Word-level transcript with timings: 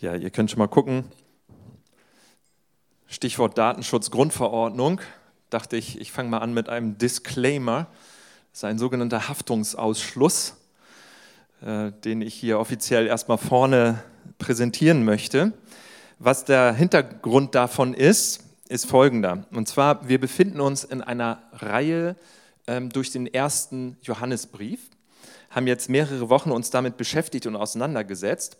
Ja, 0.00 0.14
ihr 0.14 0.30
könnt 0.30 0.48
schon 0.48 0.60
mal 0.60 0.68
gucken. 0.68 1.06
Stichwort 3.08 3.58
Datenschutzgrundverordnung. 3.58 5.00
Dachte 5.50 5.76
ich, 5.76 6.00
ich 6.00 6.12
fange 6.12 6.28
mal 6.28 6.38
an 6.38 6.54
mit 6.54 6.68
einem 6.68 6.98
Disclaimer. 6.98 7.88
Das 8.52 8.60
ist 8.60 8.64
ein 8.64 8.78
sogenannter 8.78 9.28
Haftungsausschluss, 9.28 10.54
äh, 11.62 11.90
den 12.04 12.22
ich 12.22 12.34
hier 12.34 12.60
offiziell 12.60 13.08
erstmal 13.08 13.38
vorne 13.38 14.04
präsentieren 14.38 15.04
möchte. 15.04 15.52
Was 16.20 16.44
der 16.44 16.74
Hintergrund 16.74 17.56
davon 17.56 17.92
ist, 17.92 18.44
ist 18.68 18.86
folgender. 18.86 19.46
Und 19.50 19.66
zwar, 19.66 20.08
wir 20.08 20.20
befinden 20.20 20.60
uns 20.60 20.84
in 20.84 21.02
einer 21.02 21.42
Reihe 21.54 22.14
ähm, 22.68 22.90
durch 22.90 23.10
den 23.10 23.26
ersten 23.26 23.96
Johannesbrief, 24.02 24.78
haben 25.50 25.66
jetzt 25.66 25.88
mehrere 25.88 26.28
Wochen 26.28 26.52
uns 26.52 26.70
damit 26.70 26.96
beschäftigt 26.96 27.46
und 27.46 27.56
auseinandergesetzt. 27.56 28.58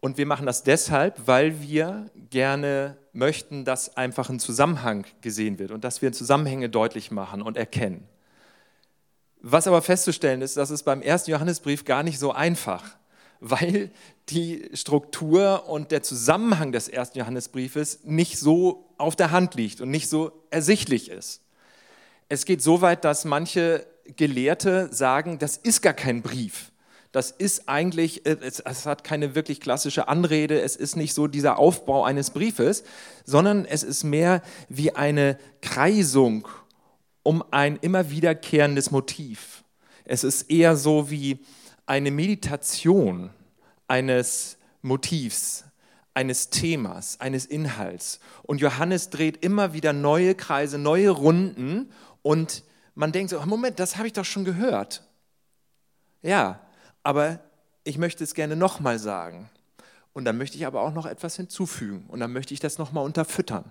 Und 0.00 0.16
wir 0.16 0.26
machen 0.26 0.46
das 0.46 0.62
deshalb, 0.62 1.26
weil 1.26 1.60
wir 1.60 2.10
gerne 2.30 2.96
möchten, 3.12 3.64
dass 3.64 3.96
einfach 3.96 4.30
ein 4.30 4.38
Zusammenhang 4.38 5.04
gesehen 5.22 5.58
wird 5.58 5.72
und 5.72 5.82
dass 5.82 6.02
wir 6.02 6.12
Zusammenhänge 6.12 6.68
deutlich 6.68 7.10
machen 7.10 7.42
und 7.42 7.56
erkennen. 7.56 8.06
Was 9.40 9.66
aber 9.66 9.82
festzustellen 9.82 10.42
ist, 10.42 10.56
dass 10.56 10.70
es 10.70 10.82
beim 10.82 11.02
ersten 11.02 11.30
Johannesbrief 11.30 11.84
gar 11.84 12.02
nicht 12.02 12.18
so 12.18 12.32
einfach, 12.32 12.84
weil 13.40 13.90
die 14.28 14.68
Struktur 14.74 15.68
und 15.68 15.90
der 15.90 16.02
Zusammenhang 16.02 16.72
des 16.72 16.88
ersten 16.88 17.18
Johannesbriefes 17.18 18.00
nicht 18.04 18.38
so 18.38 18.92
auf 18.98 19.16
der 19.16 19.30
Hand 19.30 19.54
liegt 19.54 19.80
und 19.80 19.90
nicht 19.90 20.08
so 20.08 20.32
ersichtlich 20.50 21.10
ist. 21.10 21.40
Es 22.28 22.44
geht 22.44 22.62
so 22.62 22.82
weit, 22.82 23.04
dass 23.04 23.24
manche 23.24 23.86
Gelehrte 24.16 24.92
sagen, 24.92 25.38
das 25.38 25.56
ist 25.56 25.82
gar 25.82 25.94
kein 25.94 26.22
Brief, 26.22 26.72
das 27.12 27.30
ist 27.30 27.68
eigentlich, 27.68 28.26
äh, 28.26 28.36
es, 28.40 28.60
es, 28.60 28.86
hat 28.86 29.04
keine 29.04 29.34
wirklich 29.34 29.60
klassische 29.60 30.08
Anrede, 30.08 30.60
es 30.60 30.76
ist 30.76 30.96
nicht 30.96 31.14
so 31.14 31.26
dieser 31.26 31.58
Aufbau 31.58 32.04
eines 32.04 32.30
Briefes, 32.30 32.84
sondern 33.24 33.64
es 33.64 33.82
ist 33.82 34.04
mehr 34.04 34.42
wie 34.68 34.94
eine 34.94 35.38
Kreisung 35.60 36.46
um 37.22 37.44
ein 37.50 37.76
immer 37.76 38.10
wiederkehrendes 38.10 38.90
Motiv. 38.90 39.64
Es 40.04 40.24
ist 40.24 40.50
eher 40.50 40.76
so 40.76 41.10
wie 41.10 41.44
eine 41.86 42.10
Meditation 42.10 43.30
eines 43.86 44.56
Motivs, 44.82 45.64
eines 46.14 46.50
Themas, 46.50 47.20
eines 47.20 47.46
Inhalts. 47.46 48.20
Und 48.42 48.60
Johannes 48.60 49.10
dreht 49.10 49.44
immer 49.44 49.72
wieder 49.72 49.92
neue 49.92 50.34
Kreise, 50.34 50.78
neue 50.78 51.10
Runden 51.10 51.90
und 52.22 52.64
man 52.94 53.12
denkt 53.12 53.30
so, 53.30 53.40
Moment, 53.44 53.78
das 53.78 53.96
habe 53.96 54.06
ich 54.06 54.12
doch 54.12 54.24
schon 54.24 54.44
gehört. 54.44 55.02
Ja, 56.22 56.60
aber 57.08 57.40
ich 57.84 57.96
möchte 57.96 58.22
es 58.22 58.34
gerne 58.34 58.54
nochmal 58.54 58.98
sagen. 58.98 59.48
Und 60.12 60.26
dann 60.26 60.36
möchte 60.36 60.58
ich 60.58 60.66
aber 60.66 60.82
auch 60.82 60.92
noch 60.92 61.06
etwas 61.06 61.36
hinzufügen. 61.36 62.04
Und 62.08 62.20
dann 62.20 62.34
möchte 62.34 62.52
ich 62.52 62.60
das 62.60 62.76
nochmal 62.76 63.02
unterfüttern. 63.02 63.64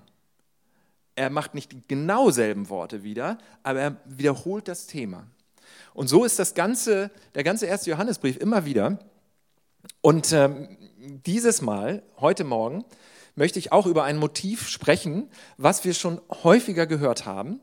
Er 1.13 1.29
macht 1.29 1.53
nicht 1.53 1.71
die 1.71 1.83
genau 1.87 2.31
selben 2.31 2.67
Worte 2.69 3.03
wieder, 3.03 3.37
aber 3.61 3.79
er 3.79 3.97
wiederholt 4.05 4.67
das 4.67 4.87
Thema. 4.87 5.27
Und 5.93 6.07
so 6.07 6.25
ist 6.25 6.39
das 6.39 6.55
ganze, 6.55 7.11
der 7.35 7.43
ganze 7.43 7.67
erste 7.67 7.91
Johannesbrief 7.91 8.37
immer 8.37 8.65
wieder. 8.65 8.97
Und 10.01 10.33
ähm, 10.33 10.75
dieses 10.97 11.61
Mal, 11.61 12.01
heute 12.19 12.43
Morgen, 12.43 12.85
möchte 13.35 13.59
ich 13.59 13.71
auch 13.71 13.85
über 13.85 14.03
ein 14.03 14.17
Motiv 14.17 14.67
sprechen, 14.67 15.29
was 15.57 15.85
wir 15.85 15.93
schon 15.93 16.19
häufiger 16.43 16.87
gehört 16.87 17.27
haben. 17.27 17.59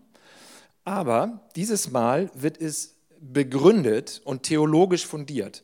Aber 0.85 1.41
dieses 1.57 1.91
Mal 1.91 2.31
wird 2.33 2.61
es 2.61 2.94
begründet 3.21 4.21
und 4.25 4.43
theologisch 4.43 5.07
fundiert. 5.07 5.63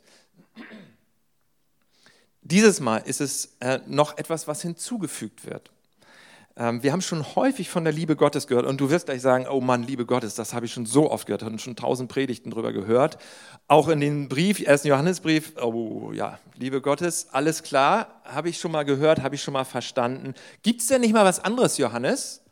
Dieses 2.42 2.80
Mal 2.80 2.98
ist 2.98 3.20
es 3.20 3.56
äh, 3.60 3.80
noch 3.86 4.16
etwas, 4.18 4.48
was 4.48 4.62
hinzugefügt 4.62 5.46
wird. 5.46 5.70
Ähm, 6.56 6.82
wir 6.82 6.92
haben 6.92 7.00
schon 7.00 7.24
häufig 7.36 7.70
von 7.70 7.84
der 7.84 7.92
Liebe 7.92 8.16
Gottes 8.16 8.46
gehört 8.46 8.66
und 8.66 8.80
du 8.80 8.90
wirst 8.90 9.06
gleich 9.06 9.22
sagen, 9.22 9.46
oh 9.48 9.60
Mann, 9.60 9.82
Liebe 9.82 10.04
Gottes, 10.04 10.34
das 10.34 10.52
habe 10.52 10.66
ich 10.66 10.72
schon 10.72 10.84
so 10.84 11.10
oft 11.10 11.26
gehört 11.26 11.42
und 11.42 11.60
schon 11.60 11.76
tausend 11.76 12.10
Predigten 12.10 12.50
darüber 12.50 12.72
gehört. 12.72 13.18
Auch 13.68 13.88
in 13.88 14.00
dem 14.00 14.28
Brief, 14.28 14.60
ersten 14.60 14.88
Johannesbrief, 14.88 15.52
oh 15.58 16.12
ja, 16.12 16.38
Liebe 16.56 16.80
Gottes, 16.80 17.28
alles 17.30 17.62
klar, 17.62 18.20
habe 18.24 18.48
ich 18.48 18.58
schon 18.58 18.72
mal 18.72 18.84
gehört, 18.84 19.22
habe 19.22 19.36
ich 19.36 19.42
schon 19.42 19.54
mal 19.54 19.64
verstanden. 19.64 20.34
Gibt 20.62 20.80
es 20.80 20.88
denn 20.88 21.02
nicht 21.02 21.14
mal 21.14 21.24
was 21.24 21.40
anderes, 21.40 21.78
Johannes? 21.78 22.42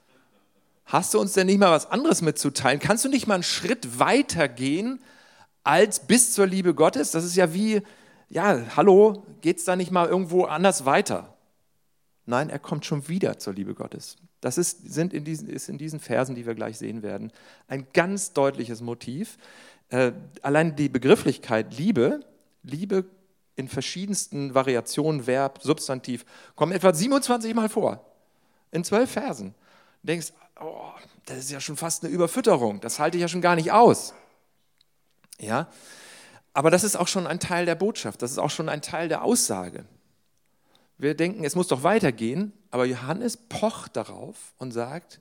Hast 0.88 1.12
du 1.12 1.20
uns 1.20 1.34
denn 1.34 1.46
nicht 1.46 1.58
mal 1.58 1.70
was 1.70 1.90
anderes 1.90 2.22
mitzuteilen? 2.22 2.80
Kannst 2.80 3.04
du 3.04 3.10
nicht 3.10 3.26
mal 3.26 3.34
einen 3.34 3.42
Schritt 3.42 3.98
weiter 3.98 4.48
gehen 4.48 5.00
als 5.62 6.00
bis 6.00 6.32
zur 6.32 6.46
Liebe 6.46 6.72
Gottes? 6.72 7.10
Das 7.10 7.24
ist 7.24 7.36
ja 7.36 7.52
wie, 7.52 7.82
ja, 8.30 8.62
hallo, 8.74 9.26
geht 9.42 9.58
es 9.58 9.64
da 9.64 9.76
nicht 9.76 9.90
mal 9.90 10.08
irgendwo 10.08 10.44
anders 10.44 10.86
weiter? 10.86 11.36
Nein, 12.24 12.48
er 12.48 12.58
kommt 12.58 12.86
schon 12.86 13.06
wieder 13.06 13.38
zur 13.38 13.52
Liebe 13.52 13.74
Gottes. 13.74 14.16
Das 14.40 14.56
ist, 14.56 14.90
sind 14.90 15.12
in 15.12 15.24
diesen, 15.24 15.50
ist 15.50 15.68
in 15.68 15.76
diesen 15.76 16.00
Versen, 16.00 16.34
die 16.34 16.46
wir 16.46 16.54
gleich 16.54 16.78
sehen 16.78 17.02
werden, 17.02 17.32
ein 17.66 17.86
ganz 17.92 18.32
deutliches 18.32 18.80
Motiv. 18.80 19.36
Äh, 19.90 20.12
allein 20.40 20.74
die 20.74 20.88
Begrifflichkeit 20.88 21.76
Liebe, 21.76 22.20
Liebe 22.62 23.04
in 23.56 23.68
verschiedensten 23.68 24.54
Variationen, 24.54 25.26
Verb, 25.26 25.58
Substantiv, 25.62 26.24
kommt 26.54 26.72
etwa 26.72 26.94
27 26.94 27.54
Mal 27.54 27.68
vor. 27.68 28.06
In 28.70 28.84
zwölf 28.84 29.10
Versen. 29.10 29.54
Denkst, 30.08 30.32
oh, 30.60 30.90
das 31.26 31.38
ist 31.38 31.50
ja 31.50 31.60
schon 31.60 31.76
fast 31.76 32.02
eine 32.02 32.12
Überfütterung, 32.12 32.80
das 32.80 32.98
halte 32.98 33.18
ich 33.18 33.22
ja 33.22 33.28
schon 33.28 33.42
gar 33.42 33.54
nicht 33.54 33.70
aus. 33.70 34.14
Ja, 35.38 35.70
aber 36.54 36.70
das 36.70 36.82
ist 36.82 36.96
auch 36.96 37.06
schon 37.06 37.26
ein 37.26 37.38
Teil 37.38 37.66
der 37.66 37.76
Botschaft, 37.76 38.22
das 38.22 38.32
ist 38.32 38.38
auch 38.38 38.50
schon 38.50 38.68
ein 38.68 38.82
Teil 38.82 39.08
der 39.08 39.22
Aussage. 39.22 39.84
Wir 40.96 41.14
denken, 41.14 41.44
es 41.44 41.54
muss 41.54 41.68
doch 41.68 41.84
weitergehen, 41.84 42.52
aber 42.70 42.86
Johannes 42.86 43.36
pocht 43.36 43.96
darauf 43.96 44.54
und 44.58 44.72
sagt, 44.72 45.20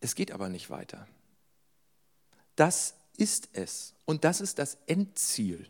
es 0.00 0.14
geht 0.14 0.32
aber 0.32 0.48
nicht 0.48 0.70
weiter. 0.70 1.06
Das 2.56 2.94
ist 3.16 3.50
es 3.52 3.94
und 4.06 4.24
das 4.24 4.40
ist 4.40 4.58
das 4.58 4.78
Endziel. 4.86 5.68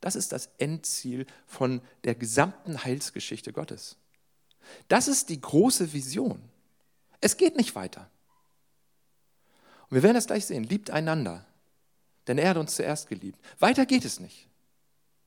Das 0.00 0.16
ist 0.16 0.32
das 0.32 0.50
Endziel 0.58 1.26
von 1.46 1.80
der 2.04 2.14
gesamten 2.14 2.82
Heilsgeschichte 2.82 3.52
Gottes. 3.52 3.96
Das 4.88 5.06
ist 5.06 5.28
die 5.28 5.40
große 5.40 5.92
Vision. 5.92 6.42
Es 7.20 7.36
geht 7.36 7.56
nicht 7.56 7.74
weiter. 7.74 8.10
Und 9.88 9.96
wir 9.96 10.02
werden 10.02 10.14
das 10.14 10.26
gleich 10.26 10.46
sehen. 10.46 10.64
Liebt 10.64 10.90
einander, 10.90 11.44
denn 12.26 12.38
er 12.38 12.50
hat 12.50 12.56
uns 12.56 12.74
zuerst 12.74 13.08
geliebt. 13.08 13.38
Weiter 13.58 13.86
geht 13.86 14.04
es 14.04 14.20
nicht. 14.20 14.48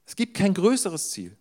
Es 0.06 0.16
gibt 0.16 0.36
kein 0.36 0.54
größeres 0.54 1.12
Ziel. 1.12 1.36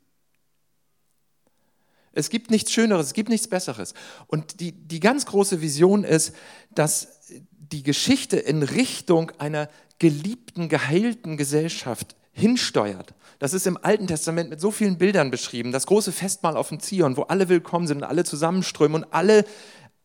Es 2.12 2.30
gibt 2.30 2.50
nichts 2.50 2.72
Schöneres, 2.72 3.06
es 3.08 3.14
gibt 3.14 3.28
nichts 3.28 3.48
Besseres. 3.48 3.94
Und 4.26 4.60
die, 4.60 4.72
die 4.72 5.00
ganz 5.00 5.26
große 5.26 5.60
Vision 5.60 6.04
ist, 6.04 6.34
dass 6.74 7.20
die 7.50 7.82
Geschichte 7.82 8.36
in 8.36 8.62
Richtung 8.62 9.30
einer 9.38 9.68
geliebten, 9.98 10.68
geheilten 10.68 11.36
Gesellschaft 11.36 12.16
hinsteuert. 12.32 13.14
Das 13.38 13.52
ist 13.52 13.66
im 13.66 13.78
Alten 13.82 14.06
Testament 14.06 14.50
mit 14.50 14.60
so 14.60 14.70
vielen 14.70 14.98
Bildern 14.98 15.30
beschrieben. 15.30 15.70
Das 15.70 15.86
große 15.86 16.12
Festmahl 16.12 16.56
auf 16.56 16.68
dem 16.68 16.80
Zion, 16.80 17.16
wo 17.16 17.22
alle 17.22 17.48
willkommen 17.48 17.86
sind 17.86 17.98
und 17.98 18.04
alle 18.04 18.24
zusammenströmen 18.24 19.04
und 19.04 19.12
alle 19.12 19.44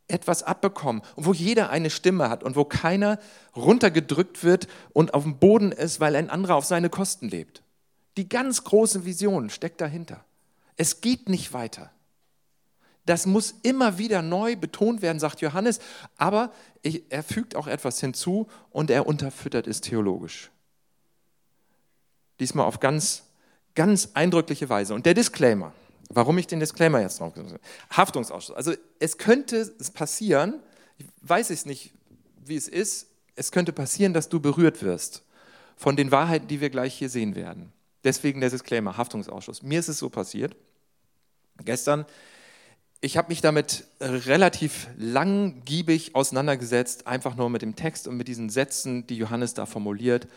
etwas 0.08 0.44
abbekommen 0.44 1.02
und 1.16 1.26
wo 1.26 1.34
jeder 1.34 1.70
eine 1.70 1.90
Stimme 1.90 2.30
hat 2.30 2.44
und 2.44 2.56
wo 2.56 2.66
keiner 2.66 3.20
runtergedrückt 3.56 4.44
wird 4.44 4.68
und 4.92 5.14
auf 5.14 5.24
dem 5.24 5.40
Boden 5.40 5.72
ist, 5.72 6.00
weil 6.00 6.16
ein 6.16 6.30
anderer 6.30 6.56
auf 6.56 6.66
seine 6.66 6.90
Kosten 6.90 7.30
lebt. 7.30 7.64
Die 8.18 8.30
ganz 8.30 8.64
große 8.64 9.06
Vision 9.06 9.50
steckt 9.50 9.82
dahinter. 9.82 10.24
Es 10.78 11.02
geht 11.02 11.30
nicht 11.30 11.54
weiter. 11.54 11.92
Das 13.06 13.26
muss 13.26 13.56
immer 13.64 13.98
wieder 13.98 14.22
neu 14.22 14.56
betont 14.56 15.02
werden, 15.02 15.20
sagt 15.20 15.42
Johannes, 15.42 15.80
aber 16.18 16.52
er 17.10 17.24
fügt 17.24 17.56
auch 17.56 17.68
etwas 17.68 18.00
hinzu 18.00 18.48
und 18.70 18.90
er 18.90 19.08
unterfüttert 19.08 19.68
es 19.68 19.82
theologisch. 19.82 20.52
Diesmal 22.40 22.66
auf 22.66 22.80
ganz, 22.80 23.24
ganz 23.76 24.10
eindrückliche 24.14 24.70
Weise. 24.70 24.94
Und 24.94 25.06
der 25.06 25.14
Disclaimer. 25.14 25.74
Warum 26.16 26.38
ich 26.38 26.48
den 26.48 26.60
Disclaimer 26.60 27.02
jetzt 27.02 27.20
noch 27.20 27.34
Haftungsausschuss. 27.90 28.56
Also 28.56 28.74
es 29.00 29.18
könnte 29.18 29.74
passieren, 29.94 30.60
ich 30.98 31.08
weiß 31.22 31.50
es 31.50 31.66
nicht, 31.66 31.92
wie 32.46 32.56
es 32.56 32.68
ist, 32.68 33.08
es 33.36 33.52
könnte 33.52 33.74
passieren, 33.74 34.14
dass 34.14 34.30
du 34.30 34.40
berührt 34.40 34.84
wirst 34.84 35.24
von 35.76 35.96
den 35.96 36.12
Wahrheiten, 36.12 36.48
die 36.48 36.62
wir 36.62 36.70
gleich 36.70 36.94
hier 36.94 37.10
sehen 37.10 37.36
werden. 37.36 37.74
Deswegen 38.04 38.42
der 38.42 38.50
Disclaimer, 38.50 38.98
Haftungsausschuss. 38.98 39.64
Mir 39.64 39.80
ist 39.80 39.88
es 39.88 39.98
so 39.98 40.10
passiert. 40.10 40.56
Gestern, 41.64 42.06
ich 43.02 43.18
habe 43.18 43.30
mich 43.30 43.42
damit 43.42 43.86
relativ 44.00 44.88
langgiebig 44.98 46.16
auseinandergesetzt, 46.16 47.08
einfach 47.08 47.36
nur 47.36 47.50
mit 47.50 47.62
dem 47.62 47.76
Text 47.76 48.08
und 48.08 48.18
mit 48.18 48.28
diesen 48.28 48.50
Sätzen, 48.50 49.08
die 49.08 49.18
Johannes 49.18 49.54
da 49.54 49.66
formuliert. 49.66 50.28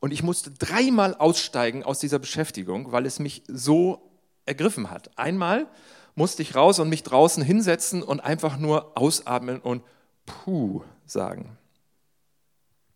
Und 0.00 0.12
ich 0.12 0.22
musste 0.22 0.50
dreimal 0.50 1.14
aussteigen 1.14 1.82
aus 1.82 1.98
dieser 1.98 2.18
Beschäftigung, 2.18 2.92
weil 2.92 3.06
es 3.06 3.18
mich 3.18 3.42
so 3.48 4.06
ergriffen 4.46 4.90
hat. 4.90 5.16
Einmal 5.18 5.66
musste 6.14 6.42
ich 6.42 6.54
raus 6.54 6.78
und 6.78 6.88
mich 6.88 7.02
draußen 7.02 7.42
hinsetzen 7.42 8.02
und 8.02 8.20
einfach 8.20 8.56
nur 8.56 8.96
ausatmen 8.96 9.60
und 9.60 9.82
puh 10.24 10.82
sagen. 11.04 11.58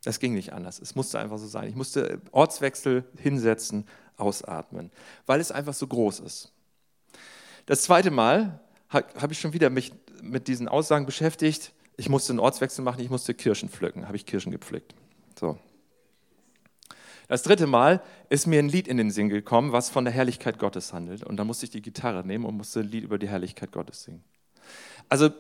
Es 0.05 0.19
ging 0.19 0.35
nicht 0.35 0.53
anders. 0.53 0.79
Es 0.79 0.95
musste 0.95 1.19
einfach 1.21 1.39
so 1.39 1.47
sein. 1.47 1.69
Ich 1.69 1.77
musste 1.77 2.23
Ortswechsel 2.33 3.05
hinsetzen, 3.19 3.87
ausatmen, 4.17 4.91
weil 5.27 5.41
es 5.41 5.53
einfach 5.53 5.75
so 5.75 5.87
groß 5.87 6.21
ist. 6.21 6.53
Das 7.67 7.83
zweite 7.83 8.11
Mal 8.11 8.61
habe 8.89 9.33
ich 9.33 9.41
schon 9.41 9.53
wieder 9.53 9.71
mich 9.71 9.93
mit 10.23 10.49
diesen 10.49 10.69
Aussagen 10.69 11.07
beschäftigt. 11.07 11.73
Ich 11.97 12.09
musste 12.09 12.33
einen 12.33 12.41
Ortswechsel 12.41 12.85
machen, 12.85 13.01
ich 13.01 13.11
musste 13.11 13.35
Kirschen 13.35 13.69
pflücken, 13.69 14.07
habe 14.07 14.17
ich 14.17 14.27
Kirschen 14.27 14.53
gepflückt. 14.53 14.95
So. 15.39 15.59
Das 17.31 17.45
dritte 17.45 17.69
Mal 17.69 18.03
ist 18.29 18.49
mir 18.49 18.59
ein 18.59 18.69
Lied 18.69 18.89
in 18.89 18.97
den 18.97 19.13
Sinn 19.13 19.29
gekommen, 19.29 19.71
was 19.71 19.89
von 19.89 20.05
der 20.05 20.13
Herrlichkeit 20.13 20.59
Gottes 20.59 20.93
handelt. 20.93 21.23
Und 21.23 21.37
da 21.37 21.45
musste 21.45 21.65
ich 21.65 21.71
die 21.71 21.81
Gitarre 21.81 22.27
nehmen 22.27 22.45
und 22.45 22.57
musste 22.57 22.81
ein 22.81 22.91
Lied 22.91 23.05
über 23.05 23.19
die 23.19 23.29
Herrlichkeit 23.29 23.71
Gottes 23.71 24.03
singen. 24.03 24.25
Also 25.09 25.31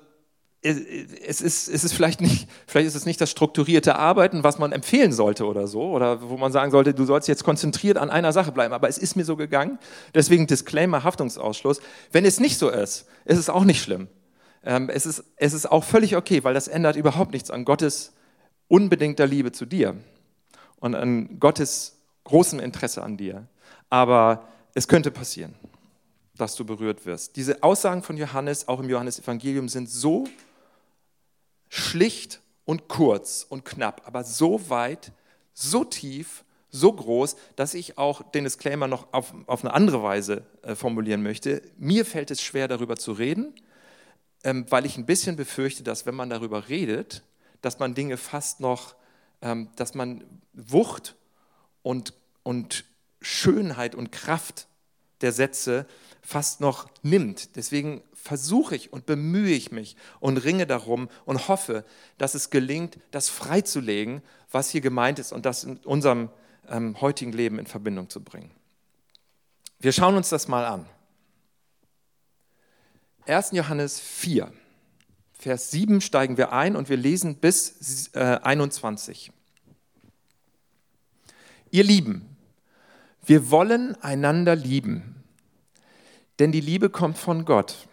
es 0.62 1.40
ist, 1.40 1.68
es 1.68 1.82
ist 1.82 1.92
vielleicht 1.92 2.20
nicht, 2.20 2.48
vielleicht 2.68 2.86
ist 2.86 2.94
es 2.94 3.06
nicht 3.06 3.20
das 3.20 3.32
strukturierte 3.32 3.96
Arbeiten, 3.96 4.44
was 4.44 4.60
man 4.60 4.70
empfehlen 4.70 5.10
sollte 5.10 5.46
oder 5.46 5.66
so, 5.66 5.90
oder 5.90 6.22
wo 6.22 6.36
man 6.36 6.52
sagen 6.52 6.70
sollte, 6.70 6.94
du 6.94 7.04
sollst 7.06 7.26
jetzt 7.26 7.42
konzentriert 7.42 7.98
an 7.98 8.08
einer 8.08 8.32
Sache 8.32 8.52
bleiben, 8.52 8.72
aber 8.72 8.88
es 8.88 8.96
ist 8.96 9.16
mir 9.16 9.24
so 9.24 9.34
gegangen. 9.34 9.80
Deswegen 10.14 10.46
Disclaimer, 10.46 11.02
Haftungsausschluss. 11.02 11.80
Wenn 12.12 12.24
es 12.24 12.38
nicht 12.38 12.58
so 12.58 12.68
ist, 12.68 13.08
ist 13.24 13.38
es 13.38 13.50
auch 13.50 13.64
nicht 13.64 13.82
schlimm. 13.82 14.06
Ähm, 14.62 14.90
es, 14.90 15.06
ist, 15.06 15.24
es 15.34 15.54
ist 15.54 15.66
auch 15.66 15.82
völlig 15.82 16.14
okay, 16.14 16.44
weil 16.44 16.54
das 16.54 16.68
ändert 16.68 16.94
überhaupt 16.94 17.32
nichts 17.32 17.50
an 17.50 17.64
Gottes 17.64 18.12
unbedingter 18.68 19.26
Liebe 19.26 19.50
zu 19.50 19.66
dir 19.66 19.96
und 20.80 20.94
an 20.94 21.38
Gottes 21.38 21.96
großem 22.24 22.60
Interesse 22.60 23.02
an 23.02 23.16
dir. 23.16 23.46
Aber 23.88 24.48
es 24.74 24.88
könnte 24.88 25.10
passieren, 25.10 25.54
dass 26.36 26.56
du 26.56 26.64
berührt 26.64 27.06
wirst. 27.06 27.36
Diese 27.36 27.62
Aussagen 27.62 28.02
von 28.02 28.16
Johannes, 28.16 28.68
auch 28.68 28.80
im 28.80 28.88
Johannesevangelium, 28.88 29.68
sind 29.68 29.88
so 29.88 30.26
schlicht 31.68 32.40
und 32.64 32.88
kurz 32.88 33.46
und 33.48 33.64
knapp, 33.64 34.02
aber 34.06 34.24
so 34.24 34.68
weit, 34.68 35.12
so 35.54 35.84
tief, 35.84 36.44
so 36.70 36.92
groß, 36.92 37.36
dass 37.56 37.74
ich 37.74 37.98
auch 37.98 38.22
den 38.30 38.44
Disclaimer 38.44 38.86
noch 38.86 39.12
auf, 39.12 39.34
auf 39.46 39.64
eine 39.64 39.74
andere 39.74 40.02
Weise 40.02 40.44
äh, 40.62 40.74
formulieren 40.74 41.22
möchte. 41.22 41.62
Mir 41.78 42.04
fällt 42.04 42.30
es 42.30 42.40
schwer, 42.40 42.68
darüber 42.68 42.96
zu 42.96 43.12
reden, 43.12 43.54
ähm, 44.44 44.66
weil 44.70 44.86
ich 44.86 44.96
ein 44.96 45.06
bisschen 45.06 45.36
befürchte, 45.36 45.82
dass 45.82 46.06
wenn 46.06 46.14
man 46.14 46.30
darüber 46.30 46.68
redet, 46.68 47.22
dass 47.60 47.78
man 47.78 47.94
Dinge 47.94 48.16
fast 48.16 48.60
noch, 48.60 48.94
dass 49.40 49.94
man 49.94 50.24
Wucht 50.52 51.16
und, 51.82 52.14
und 52.42 52.84
Schönheit 53.20 53.94
und 53.94 54.12
Kraft 54.12 54.66
der 55.20 55.32
Sätze 55.32 55.86
fast 56.22 56.60
noch 56.60 56.88
nimmt. 57.02 57.56
Deswegen 57.56 58.02
versuche 58.12 58.76
ich 58.76 58.92
und 58.92 59.06
bemühe 59.06 59.54
ich 59.54 59.72
mich 59.72 59.96
und 60.20 60.38
ringe 60.38 60.66
darum 60.66 61.08
und 61.24 61.48
hoffe, 61.48 61.84
dass 62.18 62.34
es 62.34 62.50
gelingt, 62.50 62.98
das 63.10 63.28
freizulegen, 63.28 64.22
was 64.50 64.70
hier 64.70 64.80
gemeint 64.80 65.18
ist 65.18 65.32
und 65.32 65.46
das 65.46 65.64
in 65.64 65.78
unserem 65.78 66.30
ähm, 66.68 67.00
heutigen 67.00 67.32
Leben 67.32 67.58
in 67.58 67.66
Verbindung 67.66 68.08
zu 68.10 68.22
bringen. 68.22 68.50
Wir 69.78 69.92
schauen 69.92 70.16
uns 70.16 70.28
das 70.28 70.48
mal 70.48 70.66
an. 70.66 70.86
1. 73.26 73.52
Johannes 73.52 74.00
4, 74.00 74.52
Vers 75.40 75.70
7 75.70 76.02
steigen 76.02 76.36
wir 76.36 76.52
ein 76.52 76.76
und 76.76 76.90
wir 76.90 76.98
lesen 76.98 77.36
bis 77.36 78.10
äh, 78.12 78.38
21. 78.42 79.32
Ihr 81.70 81.82
Lieben, 81.82 82.36
wir 83.24 83.50
wollen 83.50 83.94
einander 84.02 84.54
lieben, 84.54 85.24
denn 86.38 86.52
die 86.52 86.60
Liebe 86.60 86.90
kommt 86.90 87.16
von 87.16 87.46
Gott. 87.46 87.88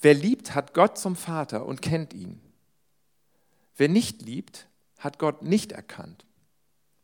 Wer 0.00 0.14
liebt, 0.14 0.56
hat 0.56 0.74
Gott 0.74 0.98
zum 0.98 1.14
Vater 1.14 1.64
und 1.64 1.82
kennt 1.82 2.14
ihn. 2.14 2.40
Wer 3.76 3.88
nicht 3.88 4.22
liebt, 4.22 4.66
hat 4.98 5.20
Gott 5.20 5.42
nicht 5.42 5.70
erkannt, 5.70 6.26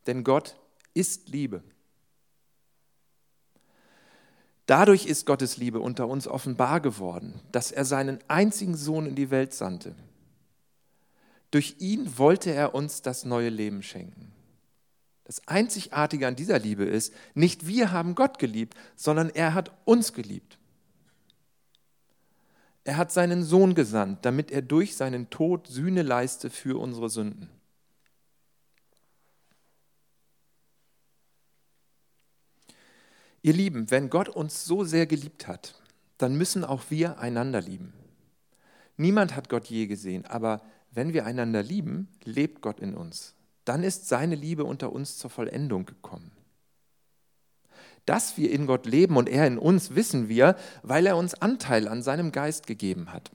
denn 0.09 0.25
Gott 0.25 0.57
ist 0.93 1.29
Liebe. 1.29 1.63
Dadurch 4.67 5.07
ist 5.07 5.27
Gottes 5.27 5.57
Liebe 5.57 5.81
unter 5.81 6.07
uns 6.09 6.29
offenbar 6.29 6.81
geworden, 6.81 7.41
dass 7.51 7.73
er 7.73 7.85
seinen 7.85 8.19
einzigen 8.29 8.77
Sohn 8.77 9.07
in 9.07 9.15
die 9.15 9.31
Welt 9.31 9.53
sandte. 9.53 9.95
Durch 11.51 11.77
ihn 11.81 12.17
wollte 12.19 12.53
er 12.53 12.75
uns 12.75 13.03
das 13.03 13.25
neue 13.25 13.51
Leben 13.51 13.83
schenken. 13.83 14.33
Das 15.25 15.47
Einzigartige 15.47 16.27
an 16.27 16.37
dieser 16.37 16.59
Liebe 16.59 16.85
ist, 16.85 17.15
nicht 17.35 17.67
wir 17.67 17.93
haben 17.93 18.15
Gott 18.15 18.39
geliebt, 18.39 18.75
sondern 18.97 19.31
er 19.31 19.55
hat 19.55 19.71
uns 19.85 20.13
geliebt. 20.13 20.59
Er 22.85 22.97
hat 22.97 23.13
seinen 23.13 23.45
Sohn 23.45 23.75
gesandt, 23.75 24.25
damit 24.25 24.51
er 24.51 24.63
durch 24.63 24.97
seinen 24.97 25.31
Tod 25.31 25.69
Sühne 25.69 26.03
leiste 26.03 26.51
für 26.51 26.81
unsere 26.81 27.09
Sünden. 27.09 27.49
Ihr 33.43 33.53
Lieben, 33.53 33.91
wenn 33.91 34.09
Gott 34.09 34.29
uns 34.29 34.65
so 34.65 34.85
sehr 34.85 35.07
geliebt 35.07 35.49
hat, 35.49 35.75
dann 36.19 36.37
müssen 36.37 36.65
auch 36.65 36.85
wir 36.91 37.19
einander 37.19 37.61
lieben. 37.61 37.93
Niemand 38.97 39.35
hat 39.35 39.49
Gott 39.49 39.67
je 39.67 39.89
gesehen, 39.89 40.25
aber 40.27 40.63
wenn 40.93 41.13
wir 41.13 41.27
einander 41.27 41.63
lieben, 41.63 42.07
lebt 42.25 42.63
Gott 42.63 42.79
in 42.79 42.95
uns. 42.95 43.35
Dann 43.65 43.83
ist 43.83 44.09
seine 44.09 44.37
Liebe 44.37 44.65
unter 44.65 44.93
uns 44.93 45.19
zur 45.19 45.31
Vollendung 45.31 45.87
gekommen. 45.87 46.31
Dass 48.07 48.37
wir 48.37 48.51
in 48.51 48.67
Gott 48.67 48.87
leben 48.87 49.17
und 49.17 49.29
er 49.29 49.47
in 49.47 49.59
uns, 49.59 49.95
wissen 49.97 50.29
wir, 50.29 50.57
weil 50.83 51.07
er 51.07 51.17
uns 51.17 51.35
Anteil 51.35 51.89
an 51.89 52.03
seinem 52.03 52.31
Geist 52.31 52.67
gegeben 52.69 53.13
hat. 53.13 53.33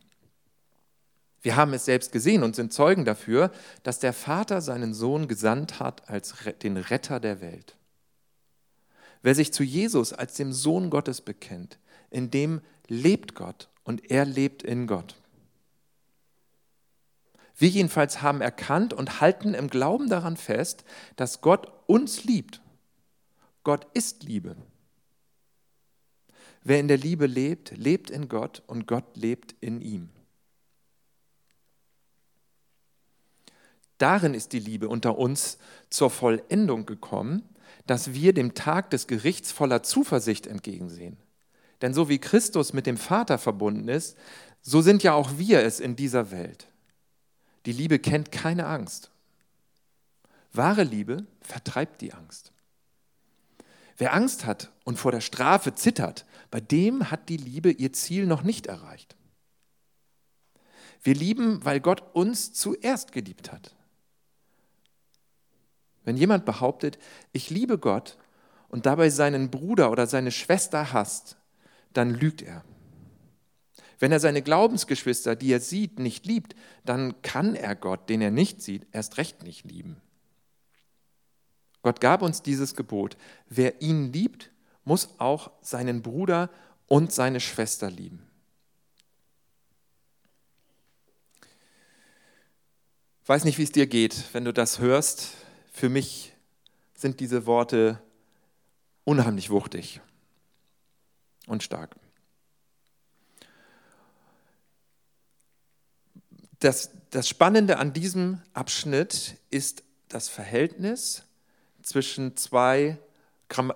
Wir 1.41 1.55
haben 1.55 1.73
es 1.73 1.85
selbst 1.85 2.11
gesehen 2.11 2.43
und 2.43 2.55
sind 2.55 2.71
Zeugen 2.71 3.03
dafür, 3.03 3.51
dass 3.83 3.99
der 3.99 4.13
Vater 4.13 4.61
seinen 4.61 4.93
Sohn 4.93 5.27
gesandt 5.27 5.79
hat 5.79 6.09
als 6.09 6.33
den 6.61 6.77
Retter 6.77 7.19
der 7.19 7.41
Welt. 7.41 7.77
Wer 9.21 9.35
sich 9.35 9.53
zu 9.53 9.63
Jesus 9.63 10.13
als 10.13 10.35
dem 10.35 10.53
Sohn 10.53 10.89
Gottes 10.89 11.21
bekennt, 11.21 11.79
in 12.09 12.31
dem 12.31 12.61
lebt 12.87 13.35
Gott 13.35 13.69
und 13.83 14.09
er 14.11 14.25
lebt 14.25 14.63
in 14.63 14.87
Gott. 14.87 15.15
Wir 17.57 17.69
jedenfalls 17.69 18.21
haben 18.21 18.41
erkannt 18.41 18.93
und 18.93 19.19
halten 19.19 19.55
im 19.55 19.69
Glauben 19.69 20.09
daran 20.09 20.37
fest, 20.37 20.83
dass 21.15 21.41
Gott 21.41 21.71
uns 21.87 22.23
liebt. 22.23 22.61
Gott 23.63 23.87
ist 23.93 24.23
Liebe. 24.23 24.55
Wer 26.63 26.79
in 26.79 26.87
der 26.87 26.97
Liebe 26.97 27.25
lebt, 27.25 27.75
lebt 27.75 28.09
in 28.09 28.29
Gott 28.29 28.61
und 28.67 28.87
Gott 28.87 29.17
lebt 29.17 29.55
in 29.59 29.81
ihm. 29.81 30.09
Darin 33.97 34.35
ist 34.35 34.53
die 34.53 34.59
Liebe 34.59 34.87
unter 34.89 35.17
uns 35.17 35.57
zur 35.89 36.09
Vollendung 36.09 36.85
gekommen, 36.85 37.43
dass 37.85 38.13
wir 38.13 38.33
dem 38.33 38.53
Tag 38.53 38.89
des 38.89 39.07
Gerichts 39.07 39.51
voller 39.51 39.83
Zuversicht 39.83 40.47
entgegensehen. 40.47 41.17
Denn 41.81 41.93
so 41.93 42.09
wie 42.09 42.19
Christus 42.19 42.73
mit 42.73 42.87
dem 42.87 42.97
Vater 42.97 43.37
verbunden 43.37 43.87
ist, 43.87 44.17
so 44.61 44.81
sind 44.81 45.03
ja 45.03 45.13
auch 45.13 45.37
wir 45.37 45.61
es 45.61 45.79
in 45.79 45.95
dieser 45.95 46.31
Welt. 46.31 46.67
Die 47.65 47.71
Liebe 47.71 47.99
kennt 47.99 48.31
keine 48.31 48.67
Angst. 48.67 49.11
Wahre 50.53 50.83
Liebe 50.83 51.25
vertreibt 51.41 52.01
die 52.01 52.13
Angst. 52.13 52.51
Wer 53.97 54.13
Angst 54.13 54.45
hat 54.45 54.71
und 54.83 54.97
vor 54.97 55.11
der 55.11 55.21
Strafe 55.21 55.73
zittert, 55.73 56.25
bei 56.51 56.59
dem 56.59 57.09
hat 57.11 57.29
die 57.29 57.37
Liebe 57.37 57.71
ihr 57.71 57.93
Ziel 57.93 58.25
noch 58.25 58.43
nicht 58.43 58.67
erreicht. 58.67 59.15
Wir 61.03 61.15
lieben, 61.15 61.63
weil 61.63 61.79
Gott 61.79 62.03
uns 62.13 62.53
zuerst 62.53 63.11
geliebt 63.11 63.51
hat. 63.51 63.76
Wenn 66.07 66.15
jemand 66.15 66.45
behauptet, 66.45 66.97
ich 67.33 67.49
liebe 67.49 67.77
Gott 67.77 68.17
und 68.69 68.85
dabei 68.85 69.09
seinen 69.09 69.51
Bruder 69.51 69.91
oder 69.91 70.07
seine 70.07 70.31
Schwester 70.31 70.93
hasst, 70.93 71.35
dann 71.91 72.11
lügt 72.11 72.41
er. 72.41 72.63
Wenn 73.99 74.13
er 74.13 74.21
seine 74.21 74.41
Glaubensgeschwister, 74.41 75.35
die 75.35 75.51
er 75.51 75.59
sieht, 75.59 75.99
nicht 75.99 76.25
liebt, 76.25 76.55
dann 76.85 77.21
kann 77.23 77.55
er 77.55 77.75
Gott, 77.75 78.07
den 78.07 78.21
er 78.21 78.31
nicht 78.31 78.61
sieht, 78.61 78.87
erst 78.93 79.17
recht 79.17 79.43
nicht 79.43 79.65
lieben. 79.65 79.97
Gott 81.81 81.99
gab 81.99 82.21
uns 82.21 82.41
dieses 82.41 82.73
Gebot. 82.73 83.17
Wer 83.49 83.81
ihn 83.81 84.13
liebt, 84.13 84.49
muss 84.85 85.09
auch 85.17 85.51
seinen 85.59 86.03
Bruder 86.03 86.49
und 86.85 87.11
seine 87.11 87.41
Schwester 87.41 87.91
lieben. 87.91 88.25
Ich 93.23 93.27
weiß 93.27 93.43
nicht, 93.43 93.57
wie 93.57 93.63
es 93.63 93.73
dir 93.73 93.87
geht, 93.87 94.33
wenn 94.33 94.45
du 94.45 94.53
das 94.53 94.79
hörst 94.79 95.33
für 95.77 95.89
mich 95.89 96.33
sind 96.95 97.19
diese 97.19 97.45
Worte 97.45 98.01
unheimlich 99.03 99.51
wuchtig 99.51 100.01
und 101.45 101.61
stark. 101.61 101.95
Das, 106.59 106.89
das 107.11 107.29
Spannende 107.29 107.77
an 107.77 107.93
diesem 107.93 108.41
Abschnitt 108.55 109.37
ist 109.51 109.83
das 110.09 110.29
Verhältnis 110.29 111.25
zwischen 111.83 112.35
zwei, 112.37 112.97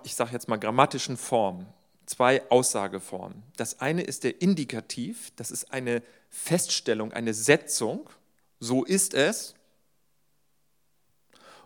ich 0.02 0.16
sage 0.16 0.32
jetzt 0.32 0.48
mal 0.48 0.58
grammatischen 0.58 1.16
Formen, 1.16 1.68
zwei 2.06 2.42
Aussageformen. 2.50 3.44
Das 3.56 3.78
eine 3.78 4.02
ist 4.02 4.24
der 4.24 4.42
Indikativ, 4.42 5.30
das 5.36 5.52
ist 5.52 5.72
eine 5.72 6.02
Feststellung, 6.30 7.12
eine 7.12 7.32
Setzung, 7.32 8.10
so 8.58 8.82
ist 8.82 9.14
es, 9.14 9.54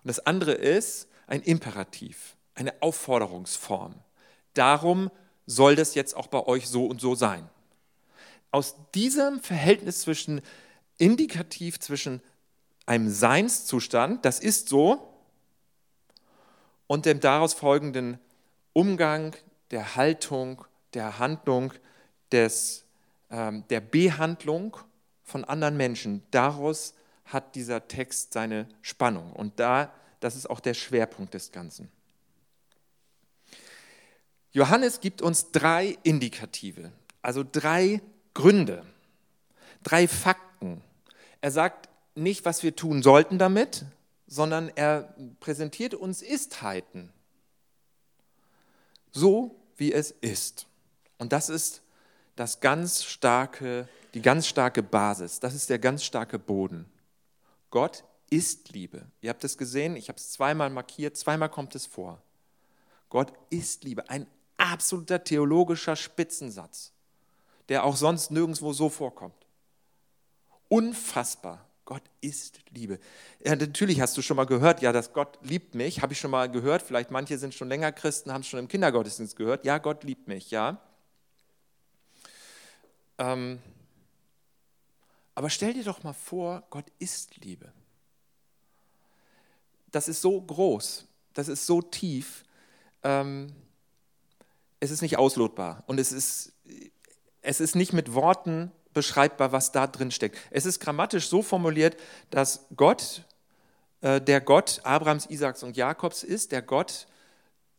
und 0.06 0.10
das 0.10 0.24
andere 0.24 0.52
ist 0.52 1.08
ein 1.26 1.42
Imperativ, 1.42 2.36
eine 2.54 2.80
Aufforderungsform. 2.80 3.96
Darum 4.54 5.10
soll 5.46 5.74
das 5.74 5.96
jetzt 5.96 6.14
auch 6.14 6.28
bei 6.28 6.46
euch 6.46 6.68
so 6.68 6.86
und 6.86 7.00
so 7.00 7.16
sein. 7.16 7.50
aus 8.52 8.76
diesem 8.94 9.40
Verhältnis 9.40 10.02
zwischen 10.02 10.42
indikativ 10.96 11.80
zwischen 11.80 12.22
einem 12.86 13.10
Seinszustand, 13.10 14.24
das 14.24 14.38
ist 14.38 14.68
so, 14.68 15.12
und 16.86 17.04
dem 17.04 17.18
daraus 17.18 17.52
folgenden 17.52 18.20
Umgang, 18.74 19.34
der 19.72 19.96
Haltung, 19.96 20.64
der 20.94 21.18
Handlung, 21.18 21.72
des, 22.30 22.84
ähm, 23.28 23.64
der 23.70 23.80
Behandlung 23.80 24.76
von 25.24 25.44
anderen 25.44 25.76
Menschen. 25.76 26.22
Daraus 26.30 26.94
hat 27.26 27.54
dieser 27.54 27.88
Text 27.88 28.32
seine 28.32 28.68
Spannung. 28.82 29.32
Und 29.32 29.60
da, 29.60 29.92
das 30.20 30.36
ist 30.36 30.48
auch 30.48 30.60
der 30.60 30.74
Schwerpunkt 30.74 31.34
des 31.34 31.52
Ganzen. 31.52 31.90
Johannes 34.52 35.00
gibt 35.00 35.20
uns 35.20 35.52
drei 35.52 35.98
Indikative, 36.02 36.90
also 37.20 37.44
drei 37.50 38.00
Gründe, 38.32 38.86
drei 39.82 40.08
Fakten. 40.08 40.82
Er 41.42 41.50
sagt 41.50 41.90
nicht, 42.14 42.46
was 42.46 42.62
wir 42.62 42.74
tun 42.74 43.02
sollten 43.02 43.38
damit, 43.38 43.84
sondern 44.26 44.70
er 44.74 45.14
präsentiert 45.40 45.94
uns 45.94 46.22
Istheiten, 46.22 47.12
so 49.12 49.54
wie 49.76 49.92
es 49.92 50.10
ist. 50.10 50.66
Und 51.18 51.32
das 51.32 51.48
ist 51.48 51.82
das 52.34 52.60
ganz 52.60 53.04
starke, 53.04 53.88
die 54.14 54.22
ganz 54.22 54.46
starke 54.46 54.82
Basis, 54.82 55.40
das 55.40 55.54
ist 55.54 55.70
der 55.70 55.78
ganz 55.78 56.02
starke 56.02 56.38
Boden. 56.38 56.86
Gott 57.76 58.04
ist 58.30 58.70
Liebe. 58.70 59.04
Ihr 59.20 59.28
habt 59.28 59.44
es 59.44 59.58
gesehen, 59.58 59.96
ich 59.96 60.08
habe 60.08 60.16
es 60.16 60.30
zweimal 60.30 60.70
markiert, 60.70 61.14
zweimal 61.14 61.50
kommt 61.50 61.74
es 61.74 61.84
vor. 61.84 62.22
Gott 63.10 63.34
ist 63.50 63.84
Liebe, 63.84 64.08
ein 64.08 64.26
absoluter 64.56 65.22
theologischer 65.22 65.94
Spitzensatz, 65.94 66.92
der 67.68 67.84
auch 67.84 67.96
sonst 67.96 68.30
nirgendwo 68.30 68.72
so 68.72 68.88
vorkommt. 68.88 69.36
Unfassbar. 70.70 71.66
Gott 71.84 72.00
ist 72.22 72.60
Liebe. 72.70 72.98
Ja, 73.44 73.54
natürlich 73.54 74.00
hast 74.00 74.16
du 74.16 74.22
schon 74.22 74.38
mal 74.38 74.46
gehört, 74.46 74.80
ja, 74.80 74.90
dass 74.90 75.12
Gott 75.12 75.38
liebt 75.42 75.74
mich, 75.74 76.00
habe 76.00 76.14
ich 76.14 76.18
schon 76.18 76.30
mal 76.30 76.50
gehört. 76.50 76.80
Vielleicht 76.80 77.10
manche 77.10 77.36
sind 77.36 77.52
schon 77.52 77.68
länger 77.68 77.92
Christen, 77.92 78.32
haben 78.32 78.40
es 78.40 78.46
schon 78.46 78.58
im 78.58 78.68
Kindergottesdienst 78.68 79.36
gehört. 79.36 79.66
Ja, 79.66 79.76
Gott 79.76 80.02
liebt 80.02 80.28
mich, 80.28 80.50
ja. 80.50 80.80
Ähm, 83.18 83.58
aber 85.36 85.50
stell 85.50 85.74
dir 85.74 85.84
doch 85.84 86.02
mal 86.02 86.14
vor, 86.14 86.64
Gott 86.70 86.86
ist 86.98 87.36
Liebe. 87.36 87.70
Das 89.92 90.08
ist 90.08 90.22
so 90.22 90.40
groß, 90.40 91.06
das 91.34 91.48
ist 91.48 91.66
so 91.66 91.82
tief, 91.82 92.44
ähm, 93.02 93.52
es 94.80 94.90
ist 94.90 95.02
nicht 95.02 95.18
auslotbar 95.18 95.84
und 95.86 96.00
es 96.00 96.10
ist, 96.10 96.52
es 97.42 97.60
ist 97.60 97.76
nicht 97.76 97.92
mit 97.92 98.14
Worten 98.14 98.72
beschreibbar, 98.94 99.52
was 99.52 99.72
da 99.72 99.86
drin 99.86 100.10
steckt. 100.10 100.38
Es 100.50 100.64
ist 100.64 100.80
grammatisch 100.80 101.28
so 101.28 101.42
formuliert, 101.42 101.98
dass 102.30 102.66
Gott, 102.74 103.22
äh, 104.00 104.22
der 104.22 104.40
Gott 104.40 104.80
Abrahams, 104.84 105.26
Isaaks 105.26 105.62
und 105.62 105.76
Jakobs 105.76 106.22
ist, 106.22 106.50
der 106.50 106.62
Gott, 106.62 107.06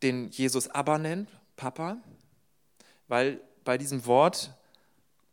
den 0.04 0.28
Jesus 0.28 0.68
Abba 0.68 0.96
nennt, 0.96 1.28
Papa, 1.56 1.96
weil 3.08 3.40
bei 3.64 3.78
diesem 3.78 4.06
Wort 4.06 4.54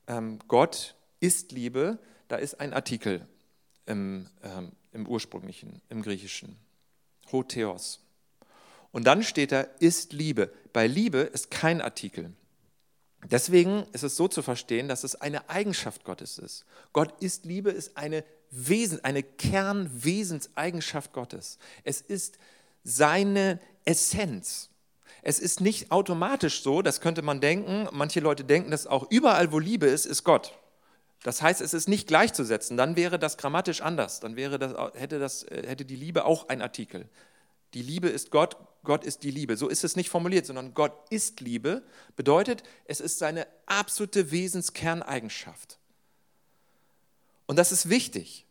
ähm, 0.07 0.39
Gott 0.47 0.95
ist 1.19 1.51
Liebe, 1.51 1.99
da 2.27 2.37
ist 2.37 2.59
ein 2.59 2.73
Artikel 2.73 3.27
im, 3.85 4.27
ähm, 4.43 4.71
im 4.91 5.07
ursprünglichen, 5.07 5.81
im 5.89 6.01
Griechischen. 6.01 6.57
Hotheos. 7.31 7.99
Und 8.91 9.05
dann 9.05 9.23
steht 9.23 9.51
da, 9.51 9.61
ist 9.79 10.13
Liebe. 10.13 10.53
Bei 10.71 10.87
Liebe 10.87 11.19
ist 11.19 11.51
kein 11.51 11.81
Artikel. 11.81 12.31
Deswegen 13.29 13.85
ist 13.91 14.03
es 14.03 14.15
so 14.15 14.27
zu 14.27 14.41
verstehen, 14.41 14.87
dass 14.87 15.03
es 15.03 15.15
eine 15.15 15.49
Eigenschaft 15.49 16.03
Gottes 16.03 16.37
ist. 16.37 16.65
Gott 16.93 17.13
ist 17.21 17.45
Liebe, 17.45 17.71
ist 17.71 17.97
eine 17.97 18.23
Wesen, 18.51 19.03
eine 19.03 19.23
Kernwesenseigenschaft 19.23 21.11
Gottes. 21.11 21.57
Es 21.83 22.01
ist 22.01 22.37
seine 22.83 23.59
Essenz. 23.83 24.69
Es 25.23 25.39
ist 25.39 25.59
nicht 25.59 25.91
automatisch 25.91 26.61
so, 26.61 26.83
das 26.83 27.01
könnte 27.01 27.23
man 27.23 27.41
denken. 27.41 27.89
Manche 27.91 28.19
Leute 28.19 28.43
denken, 28.43 28.69
dass 28.69 28.85
auch 28.85 29.09
überall, 29.09 29.51
wo 29.51 29.57
Liebe 29.57 29.87
ist, 29.87 30.05
ist 30.05 30.23
Gott. 30.23 30.53
Das 31.25 31.41
heißt, 31.41 31.59
es 31.59 31.73
ist 31.73 31.87
nicht 31.87 32.07
gleichzusetzen. 32.07 32.77
Dann 32.77 32.95
wäre 32.95 33.17
das 33.17 33.37
grammatisch 33.37 33.81
anders. 33.81 34.19
Dann 34.19 34.35
wäre 34.35 34.59
das, 34.59 34.75
hätte, 34.93 35.17
das, 35.17 35.43
hätte 35.49 35.83
die 35.83 35.95
Liebe 35.95 36.23
auch 36.23 36.49
ein 36.49 36.61
Artikel. 36.61 37.09
Die 37.73 37.81
Liebe 37.81 38.09
ist 38.09 38.29
Gott, 38.29 38.57
Gott 38.83 39.03
ist 39.03 39.23
die 39.23 39.31
Liebe. 39.31 39.57
So 39.57 39.67
ist 39.67 39.83
es 39.83 39.95
nicht 39.95 40.11
formuliert, 40.11 40.45
sondern 40.45 40.75
Gott 40.75 40.93
ist 41.09 41.41
Liebe, 41.41 41.81
bedeutet, 42.15 42.61
es 42.85 42.99
ist 42.99 43.17
seine 43.17 43.47
absolute 43.65 44.29
Wesenskerneigenschaft. 44.29 45.79
Und 47.47 47.57
das 47.57 47.71
ist 47.71 47.89
wichtig. 47.89 48.45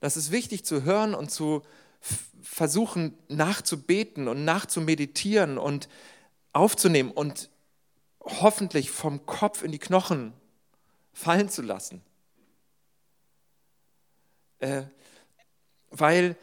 Das 0.00 0.18
ist 0.18 0.30
wichtig 0.30 0.66
zu 0.66 0.82
hören 0.82 1.14
und 1.14 1.30
zu 1.30 1.62
versuchen 2.42 3.16
nachzubeten 3.28 4.28
und 4.28 4.44
nachzumeditieren 4.44 5.56
und 5.56 5.88
aufzunehmen 6.52 7.10
und 7.10 7.48
hoffentlich 8.20 8.90
vom 8.90 9.24
Kopf 9.24 9.62
in 9.62 9.72
die 9.72 9.78
Knochen 9.78 10.34
fallen 11.14 11.48
zu 11.48 11.62
lassen. 11.62 12.02
Äh, 14.58 14.82
weil 15.90 16.36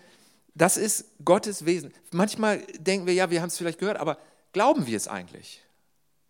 das 0.54 0.78
ist 0.78 1.06
Gottes 1.24 1.66
Wesen. 1.66 1.94
Manchmal 2.12 2.60
denken 2.78 3.06
wir, 3.06 3.14
ja, 3.14 3.30
wir 3.30 3.42
haben 3.42 3.50
es 3.50 3.58
vielleicht 3.58 3.80
gehört, 3.80 3.98
aber 3.98 4.18
glauben 4.54 4.88
wir 4.88 4.98
es 4.98 5.08
eigentlich? 5.08 5.62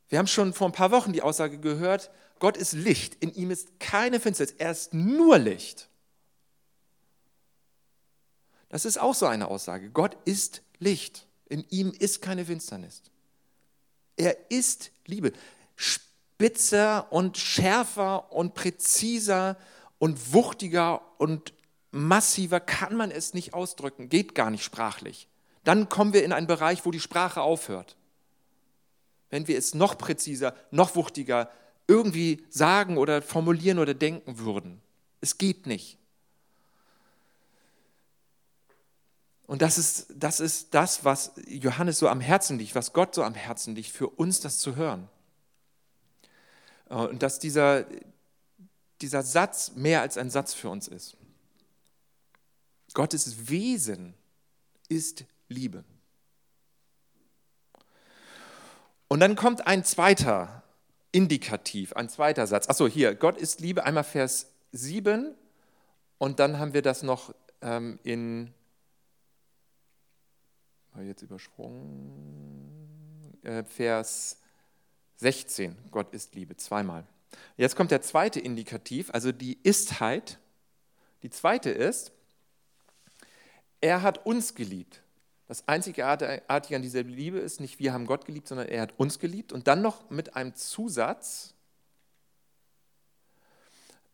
Wir 0.10 0.20
haben 0.20 0.28
schon 0.28 0.54
vor 0.54 0.68
ein 0.68 0.74
paar 0.74 0.92
Wochen 0.92 1.14
die 1.14 1.22
Aussage 1.22 1.60
gehört, 1.60 2.12
Gott 2.40 2.58
ist 2.58 2.74
Licht, 2.74 3.16
in 3.24 3.34
ihm 3.34 3.52
ist 3.52 3.80
keine 3.80 4.20
Finsternis, 4.20 4.56
er 4.58 4.72
ist 4.72 4.94
nur 4.94 5.38
Licht. 5.38 5.90
Das 8.70 8.84
ist 8.84 8.98
auch 9.00 9.16
so 9.16 9.26
eine 9.26 9.48
Aussage. 9.48 9.90
Gott 9.90 10.18
ist 10.26 10.62
Licht, 10.80 11.28
in 11.48 11.64
ihm 11.70 11.92
ist 11.98 12.22
keine 12.22 12.46
Finsternis. 12.46 13.04
Er 14.18 14.52
ist 14.52 14.92
Liebe. 15.06 15.32
Spitzer 15.76 17.12
und 17.12 17.38
schärfer 17.38 18.34
und 18.34 18.54
präziser 18.54 19.58
und 19.98 20.34
wuchtiger 20.34 21.02
und 21.20 21.54
massiver 21.96 22.60
kann 22.60 22.96
man 22.96 23.10
es 23.10 23.34
nicht 23.34 23.54
ausdrücken, 23.54 24.10
geht 24.10 24.36
gar 24.36 24.52
nicht 24.52 24.64
sprachlich. 24.64 25.28
Dann 25.64 25.90
kommen 25.90 26.14
wir 26.14 26.24
in 26.24 26.34
einen 26.34 26.46
Bereich, 26.46 26.86
wo 26.86 26.92
die 26.92 27.00
Sprache 27.00 27.42
aufhört. 27.42 27.96
Wenn 29.30 29.48
wir 29.48 29.58
es 29.58 29.74
noch 29.74 29.98
präziser, 29.98 30.54
noch 30.72 30.96
wuchtiger 30.96 31.50
irgendwie 31.88 32.44
sagen 32.50 32.98
oder 32.98 33.22
formulieren 33.22 33.80
oder 33.80 33.94
denken 33.94 34.40
würden. 34.40 34.82
Es 35.22 35.38
geht 35.38 35.68
nicht. 35.68 35.98
Und 39.48 39.62
das 39.62 39.78
ist, 39.78 40.08
das 40.16 40.40
ist 40.40 40.74
das, 40.74 41.06
was 41.06 41.34
Johannes 41.48 42.00
so 42.00 42.10
am 42.10 42.20
Herzen 42.20 42.58
liegt, 42.58 42.76
was 42.76 42.94
Gott 42.94 43.16
so 43.16 43.24
am 43.24 43.36
Herzen 43.36 43.76
liegt, 43.76 43.90
für 43.90 44.10
uns 44.10 44.40
das 44.42 44.60
zu 44.60 44.76
hören. 44.76 45.08
Und 46.90 47.24
dass 47.24 47.40
dieser, 47.40 47.86
dieser 49.02 49.24
Satz 49.24 49.74
mehr 49.76 50.02
als 50.02 50.18
ein 50.18 50.30
Satz 50.30 50.54
für 50.54 50.70
uns 50.70 50.88
ist. 50.88 51.16
Gottes 52.96 53.50
Wesen 53.50 54.16
ist 54.90 55.26
Liebe. 55.48 55.84
Und 59.08 59.20
dann 59.20 59.36
kommt 59.36 59.68
ein 59.68 59.84
zweiter 59.84 60.64
Indikativ, 61.12 61.94
ein 61.94 62.10
zweiter 62.10 62.48
Satz. 62.48 62.68
Achso, 62.68 62.88
hier, 62.88 63.14
Gott 63.14 63.38
ist 63.38 63.60
Liebe, 63.60 63.84
einmal 63.84 64.04
Vers 64.04 64.52
7 64.72 65.36
und 66.18 66.40
dann 66.40 66.58
haben 66.58 66.74
wir 66.74 66.82
das 66.82 67.04
noch 67.04 67.36
ähm, 67.62 68.00
in, 68.04 68.52
jetzt 71.04 71.22
übersprungen, 71.22 73.38
äh, 73.44 73.64
Vers 73.64 74.40
16, 75.18 75.78
Gott 75.92 76.12
ist 76.14 76.34
Liebe, 76.34 76.58
zweimal. 76.58 77.06
Jetzt 77.58 77.76
kommt 77.76 77.92
der 77.92 78.02
zweite 78.02 78.40
Indikativ, 78.40 79.12
also 79.12 79.32
die 79.32 79.60
Istheit. 79.64 80.40
Die 81.24 81.30
zweite 81.30 81.70
ist, 81.70 82.12
er 83.86 84.02
hat 84.02 84.26
uns 84.26 84.56
geliebt. 84.56 85.04
Das 85.48 85.68
Einzigartige 85.68 86.42
an 86.50 86.82
dieser 86.82 87.04
Liebe 87.04 87.38
ist 87.38 87.60
nicht, 87.60 87.78
wir 87.78 87.94
haben 87.94 88.08
Gott 88.08 88.26
geliebt, 88.26 88.48
sondern 88.48 88.68
er 88.68 88.82
hat 88.82 88.98
uns 88.98 89.20
geliebt. 89.20 89.54
Und 89.54 89.68
dann 89.68 89.84
noch 89.84 90.10
mit 90.10 90.36
einem 90.36 90.56
Zusatz 90.56 91.54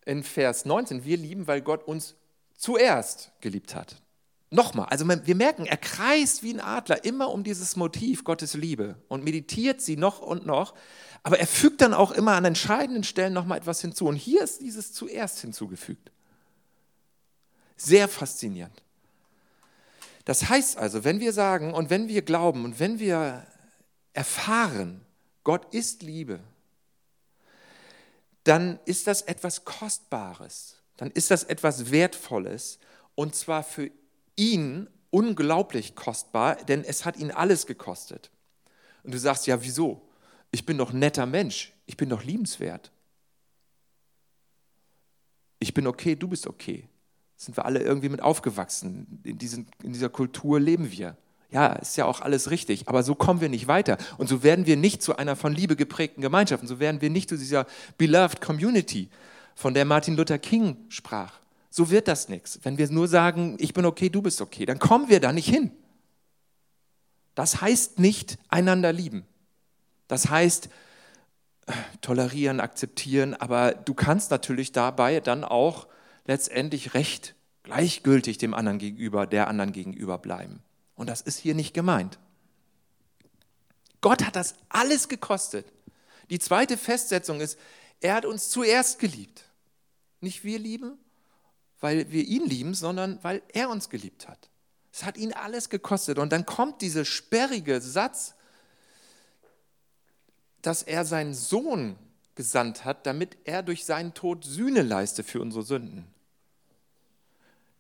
in 0.04 0.24
Vers 0.24 0.66
19, 0.66 1.06
wir 1.06 1.16
lieben, 1.16 1.48
weil 1.48 1.62
Gott 1.62 1.88
uns 1.88 2.16
zuerst 2.54 3.32
geliebt 3.40 3.74
hat. 3.74 3.96
Nochmal, 4.50 4.88
also 4.90 5.08
wir 5.08 5.36
merken, 5.36 5.66
er 5.66 5.78
kreist 5.78 6.44
wie 6.44 6.54
ein 6.54 6.60
Adler 6.60 7.06
immer 7.06 7.32
um 7.32 7.46
dieses 7.46 7.78
Motiv 7.78 8.26
Gottes 8.26 8.56
Liebe 8.56 8.98
und 9.08 9.24
meditiert 9.24 9.80
sie 9.80 9.96
noch 9.96 10.20
und 10.20 10.46
noch, 10.46 10.74
aber 11.24 11.40
er 11.40 11.48
fügt 11.48 11.80
dann 11.80 11.94
auch 11.94 12.12
immer 12.12 12.34
an 12.34 12.44
entscheidenden 12.44 13.06
Stellen 13.06 13.32
nochmal 13.32 13.60
etwas 13.60 13.80
hinzu. 13.80 14.08
Und 14.08 14.18
hier 14.18 14.44
ist 14.44 14.60
dieses 14.60 14.92
zuerst 14.92 15.40
hinzugefügt. 15.40 16.12
Sehr 17.78 18.10
faszinierend. 18.10 18.84
Das 20.26 20.50
heißt 20.50 20.78
also, 20.78 21.04
wenn 21.04 21.20
wir 21.20 21.34
sagen 21.34 21.74
und 21.74 21.90
wenn 21.90 22.08
wir 22.08 22.22
glauben 22.22 22.66
und 22.66 22.80
wenn 22.80 23.00
wir 23.00 23.46
erfahren, 24.14 25.06
Gott 25.44 25.74
ist 25.74 26.04
Liebe, 26.04 26.40
dann 28.44 28.80
ist 28.86 29.08
das 29.08 29.24
etwas 29.24 29.66
Kostbares, 29.66 30.76
dann 30.98 31.12
ist 31.12 31.32
das 31.32 31.44
etwas 31.44 31.92
Wertvolles 31.92 32.80
und 33.16 33.36
zwar 33.36 33.64
für 33.64 33.90
ihn 34.36 34.88
unglaublich 35.10 35.96
kostbar, 35.96 36.56
denn 36.56 36.84
es 36.84 37.06
hat 37.06 37.18
ihn 37.18 37.32
alles 37.32 37.66
gekostet. 37.66 38.32
Und 39.04 39.14
du 39.14 39.20
sagst, 39.20 39.48
ja, 39.48 39.62
wieso? 39.62 40.08
Ich 40.52 40.66
bin 40.66 40.78
doch 40.78 40.94
netter 40.94 41.26
Mensch, 41.26 41.74
ich 41.86 41.98
bin 41.98 42.10
doch 42.10 42.24
liebenswert. 42.24 42.92
Ich 45.60 45.74
bin 45.74 45.86
okay, 45.86 46.16
du 46.16 46.28
bist 46.28 46.48
okay. 46.48 46.88
Sind 47.42 47.58
wir 47.58 47.66
alle 47.66 47.80
irgendwie 47.80 48.10
mit 48.10 48.22
aufgewachsen. 48.22 49.20
In, 49.24 49.40
diesen, 49.40 49.66
in 49.82 49.94
dieser 49.94 50.10
Kultur 50.10 50.60
leben 50.60 50.92
wir. 50.92 51.18
Ja, 51.50 51.74
ist 51.74 51.98
ja 51.98 52.06
auch 52.06 52.22
alles 52.22 52.52
richtig, 52.52 52.88
aber 52.88 53.02
so 53.02 53.16
kommen 53.16 53.42
wir 53.42 53.50
nicht 53.50 53.68
weiter. 53.68 53.98
Und 54.20 54.30
so 54.30 54.44
werden 54.44 54.68
wir 54.68 54.78
nicht 54.78 55.02
zu 55.02 55.16
einer 55.16 55.36
von 55.36 55.52
Liebe 55.52 55.76
geprägten 55.76 56.22
Gemeinschaft. 56.22 56.62
Und 56.62 56.68
so 56.68 56.80
werden 56.80 57.02
wir 57.02 57.10
nicht 57.10 57.30
zu 57.30 57.38
dieser 57.38 57.66
beloved 57.98 58.42
Community, 58.42 59.10
von 59.56 59.74
der 59.74 59.86
Martin 59.86 60.16
Luther 60.16 60.38
King 60.38 60.78
sprach. 60.90 61.40
So 61.72 61.90
wird 61.90 62.08
das 62.08 62.30
nichts. 62.30 62.60
Wenn 62.62 62.78
wir 62.78 62.88
nur 62.92 63.08
sagen, 63.08 63.58
ich 63.60 63.74
bin 63.74 63.88
okay, 63.88 64.10
du 64.10 64.22
bist 64.22 64.40
okay, 64.40 64.68
dann 64.68 64.78
kommen 64.78 65.10
wir 65.10 65.20
da 65.20 65.34
nicht 65.34 65.50
hin. 65.50 65.72
Das 67.34 67.60
heißt 67.60 67.98
nicht 67.98 68.38
einander 68.50 68.94
lieben. 68.94 69.26
Das 70.08 70.30
heißt 70.30 70.70
äh, 71.66 71.74
tolerieren, 72.02 72.60
akzeptieren, 72.60 73.34
aber 73.34 73.72
du 73.72 73.96
kannst 73.96 74.30
natürlich 74.30 74.74
dabei 74.74 75.22
dann 75.22 75.44
auch 75.44 75.88
letztendlich 76.26 76.94
recht 76.94 77.36
gleichgültig 77.64 78.38
dem 78.38 78.54
anderen 78.54 78.80
gegenüber, 78.80 79.28
der 79.28 79.48
anderen 79.48 79.72
gegenüber 79.72 80.18
bleiben. 80.18 80.62
Und 80.96 81.08
das 81.08 81.22
ist 81.22 81.38
hier 81.38 81.56
nicht 81.56 81.74
gemeint. 81.74 82.20
Gott 84.02 84.26
hat 84.26 84.36
das 84.36 84.56
alles 84.70 85.08
gekostet. 85.08 85.72
Die 86.30 86.40
zweite 86.40 86.78
Festsetzung 86.78 87.40
ist, 87.40 87.58
er 88.00 88.16
hat 88.16 88.26
uns 88.26 88.50
zuerst 88.50 89.00
geliebt. 89.00 89.46
Nicht 90.22 90.44
wir 90.44 90.60
lieben, 90.60 90.98
weil 91.80 92.12
wir 92.12 92.24
ihn 92.24 92.46
lieben, 92.46 92.74
sondern 92.74 93.24
weil 93.24 93.42
er 93.54 93.70
uns 93.70 93.90
geliebt 93.90 94.28
hat. 94.28 94.50
Es 94.92 95.04
hat 95.04 95.18
ihn 95.18 95.34
alles 95.34 95.70
gekostet. 95.70 96.18
Und 96.18 96.32
dann 96.32 96.46
kommt 96.46 96.82
dieser 96.82 97.06
sperrige 97.06 97.80
Satz, 97.80 98.36
dass 100.62 100.84
er 100.84 101.06
seinen 101.06 101.34
Sohn 101.34 101.96
gesandt 102.36 102.86
hat, 102.86 103.06
damit 103.06 103.38
er 103.44 103.64
durch 103.64 103.86
seinen 103.86 104.14
Tod 104.14 104.44
Sühne 104.44 104.82
leiste 104.82 105.24
für 105.24 105.42
unsere 105.42 105.64
Sünden. 105.64 106.08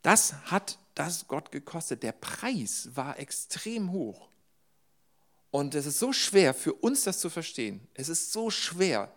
Das 0.01 0.33
hat 0.45 0.77
das 0.95 1.27
Gott 1.27 1.51
gekostet. 1.51 2.03
Der 2.03 2.11
Preis 2.11 2.89
war 2.93 3.19
extrem 3.19 3.91
hoch. 3.91 4.29
Und 5.51 5.75
es 5.75 5.85
ist 5.85 5.99
so 5.99 6.13
schwer 6.13 6.53
für 6.53 6.73
uns 6.73 7.03
das 7.03 7.19
zu 7.19 7.29
verstehen. 7.29 7.87
Es 7.93 8.09
ist 8.09 8.31
so 8.31 8.49
schwer, 8.49 9.13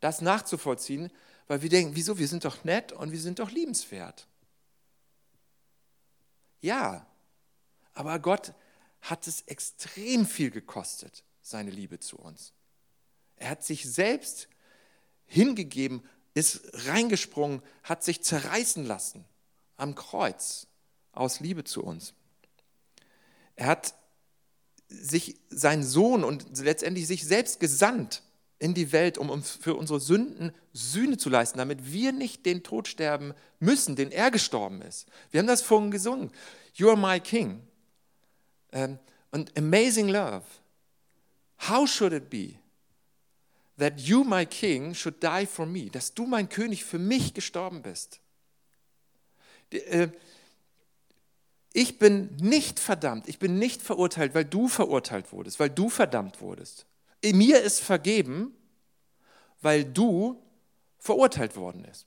das 0.00 0.20
nachzuvollziehen, 0.20 1.10
weil 1.48 1.62
wir 1.62 1.68
denken, 1.68 1.94
wieso, 1.94 2.18
wir 2.18 2.28
sind 2.28 2.44
doch 2.44 2.64
nett 2.64 2.92
und 2.92 3.12
wir 3.12 3.20
sind 3.20 3.38
doch 3.38 3.50
liebenswert. 3.50 4.26
Ja, 6.60 7.06
aber 7.92 8.18
Gott 8.18 8.52
hat 9.02 9.26
es 9.26 9.42
extrem 9.42 10.26
viel 10.26 10.50
gekostet, 10.50 11.22
seine 11.42 11.70
Liebe 11.70 12.00
zu 12.00 12.18
uns. 12.18 12.52
Er 13.36 13.50
hat 13.50 13.64
sich 13.64 13.84
selbst 13.84 14.48
hingegeben, 15.26 16.02
ist 16.34 16.60
reingesprungen, 16.86 17.62
hat 17.82 18.04
sich 18.04 18.22
zerreißen 18.22 18.84
lassen 18.84 19.24
am 19.76 19.94
Kreuz 19.94 20.66
aus 21.12 21.40
Liebe 21.40 21.64
zu 21.64 21.82
uns. 21.82 22.14
Er 23.56 23.66
hat 23.66 23.94
sich 24.88 25.40
seinen 25.48 25.82
Sohn 25.82 26.24
und 26.24 26.58
letztendlich 26.58 27.06
sich 27.06 27.24
selbst 27.24 27.58
gesandt 27.58 28.22
in 28.58 28.74
die 28.74 28.92
Welt, 28.92 29.18
um 29.18 29.30
uns 29.30 29.50
für 29.50 29.74
unsere 29.74 30.00
Sünden 30.00 30.52
Sühne 30.72 31.18
zu 31.18 31.28
leisten, 31.28 31.58
damit 31.58 31.92
wir 31.92 32.12
nicht 32.12 32.46
den 32.46 32.62
Tod 32.62 32.88
sterben 32.88 33.34
müssen, 33.58 33.96
den 33.96 34.10
er 34.10 34.30
gestorben 34.30 34.82
ist. 34.82 35.06
Wir 35.30 35.40
haben 35.40 35.46
das 35.46 35.62
vorhin 35.62 35.90
gesungen. 35.90 36.30
You 36.74 36.88
are 36.88 36.96
my 36.96 37.20
king. 37.20 37.62
Ähm, 38.72 38.98
und 39.30 39.56
amazing 39.58 40.08
love. 40.08 40.44
How 41.68 41.88
should 41.88 42.12
it 42.12 42.30
be 42.30 42.58
that 43.78 44.00
you, 44.00 44.24
my 44.24 44.46
king, 44.46 44.94
should 44.94 45.22
die 45.22 45.46
for 45.46 45.66
me? 45.66 45.90
Dass 45.90 46.14
du, 46.14 46.26
mein 46.26 46.48
König, 46.48 46.84
für 46.84 46.98
mich 46.98 47.34
gestorben 47.34 47.82
bist. 47.82 48.20
Äh, 49.70 50.08
ich 51.72 51.98
bin 51.98 52.34
nicht 52.36 52.80
verdammt, 52.80 53.28
ich 53.28 53.38
bin 53.38 53.58
nicht 53.58 53.82
verurteilt, 53.82 54.34
weil 54.34 54.46
du 54.46 54.66
verurteilt 54.66 55.30
wurdest, 55.32 55.60
weil 55.60 55.68
du 55.68 55.90
verdammt 55.90 56.40
wurdest. 56.40 56.86
Mir 57.22 57.60
ist 57.60 57.80
vergeben, 57.80 58.54
weil 59.60 59.84
du 59.84 60.42
verurteilt 60.98 61.56
worden 61.56 61.82
bist. 61.82 62.06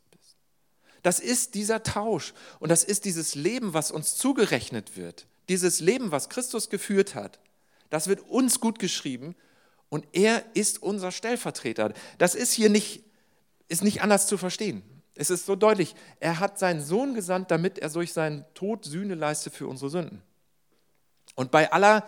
Das 1.04 1.20
ist 1.20 1.54
dieser 1.54 1.84
Tausch 1.84 2.34
und 2.60 2.70
das 2.70 2.84
ist 2.84 3.06
dieses 3.06 3.36
Leben, 3.36 3.74
was 3.74 3.92
uns 3.92 4.16
zugerechnet 4.16 4.98
wird. 4.98 5.28
Dieses 5.50 5.80
Leben, 5.80 6.12
was 6.12 6.30
Christus 6.30 6.70
geführt 6.70 7.16
hat. 7.16 7.40
Das 7.90 8.08
wird 8.08 8.22
uns 8.22 8.60
gut 8.60 8.80
geschrieben 8.80 9.36
und 9.89 10.06
er 10.13 10.43
ist 10.54 10.82
unser 10.82 11.12
Stellvertreter. 11.12 11.93
Das 12.17 12.36
ist 12.36 12.54
hier 12.54 12.69
nicht, 12.69 13.04
ist 13.67 13.84
nicht 13.84 14.02
anders 14.02 14.28
zu 14.28 14.38
verstehen. 14.38 14.84
Es 15.15 15.30
ist 15.30 15.45
so 15.45 15.56
deutlich, 15.56 15.95
er 16.19 16.39
hat 16.39 16.58
seinen 16.58 16.82
Sohn 16.82 17.13
gesandt, 17.13 17.52
damit 17.52 17.78
er 17.78 17.89
durch 17.89 18.13
seinen 18.13 18.45
Tod 18.54 18.86
Sühne 18.86 19.15
leiste 19.15 19.49
für 19.49 19.67
unsere 19.67 19.89
Sünden. 19.89 20.21
Und 21.36 21.52
bei 21.52 21.71
aller 21.71 22.08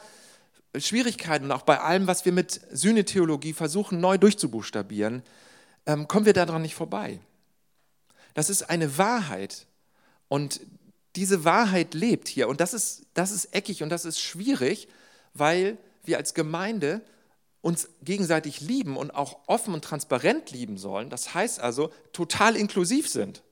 Schwierigkeiten 0.77 1.45
und 1.45 1.51
auch 1.51 1.63
bei 1.63 1.79
allem, 1.81 2.07
was 2.07 2.23
wir 2.23 2.31
mit 2.31 2.61
Sühnetheologie 2.71 3.53
versuchen 3.53 3.99
neu 3.99 4.17
durchzubuchstabieren, 4.17 5.23
ähm, 5.85 6.07
kommen 6.07 6.25
wir 6.25 6.33
daran 6.33 6.61
nicht 6.61 6.75
vorbei. 6.75 7.19
Das 8.33 8.49
ist 8.49 8.69
eine 8.69 8.97
Wahrheit 8.97 9.65
und 10.29 10.61
diese 11.17 11.43
Wahrheit 11.43 11.93
lebt 11.93 12.29
hier 12.29 12.47
und 12.47 12.61
das 12.61 12.73
ist, 12.73 13.05
das 13.13 13.31
ist 13.31 13.53
eckig 13.53 13.83
und 13.83 13.89
das 13.89 14.05
ist 14.05 14.21
schwierig, 14.21 14.87
weil 15.33 15.77
wir 16.03 16.17
als 16.17 16.33
Gemeinde 16.33 17.01
uns 17.61 17.89
gegenseitig 18.01 18.61
lieben 18.61 18.97
und 18.97 19.11
auch 19.11 19.47
offen 19.47 19.73
und 19.73 19.83
transparent 19.83 20.51
lieben 20.51 20.77
sollen. 20.77 21.09
Das 21.09 21.33
heißt 21.33 21.59
also, 21.59 21.91
total 22.11 22.55
inklusiv 22.55 23.07
sind. 23.07 23.43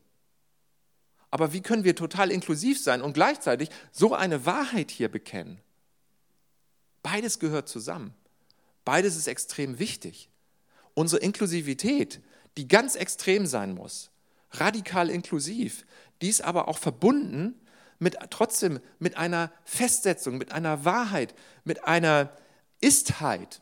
Aber 1.31 1.53
wie 1.53 1.61
können 1.61 1.83
wir 1.83 1.95
total 1.95 2.31
inklusiv 2.31 2.81
sein 2.81 3.01
und 3.01 3.13
gleichzeitig 3.13 3.69
so 3.91 4.15
eine 4.15 4.45
Wahrheit 4.45 4.89
hier 4.89 5.09
bekennen? 5.09 5.61
Beides 7.03 7.39
gehört 7.39 7.69
zusammen. 7.69 8.13
Beides 8.83 9.15
ist 9.15 9.27
extrem 9.27 9.77
wichtig. 9.77 10.29
Unsere 10.95 11.21
Inklusivität, 11.21 12.21
die 12.57 12.67
ganz 12.67 12.95
extrem 12.95 13.45
sein 13.45 13.73
muss, 13.73 14.09
radikal 14.51 15.09
inklusiv, 15.09 15.85
dies 16.21 16.41
aber 16.41 16.67
auch 16.67 16.79
verbunden 16.79 17.53
mit 17.99 18.17
trotzdem 18.31 18.79
mit 18.97 19.17
einer 19.17 19.51
Festsetzung, 19.65 20.37
mit 20.37 20.51
einer 20.51 20.83
Wahrheit, 20.85 21.35
mit 21.63 21.83
einer 21.83 22.31
Istheit, 22.81 23.61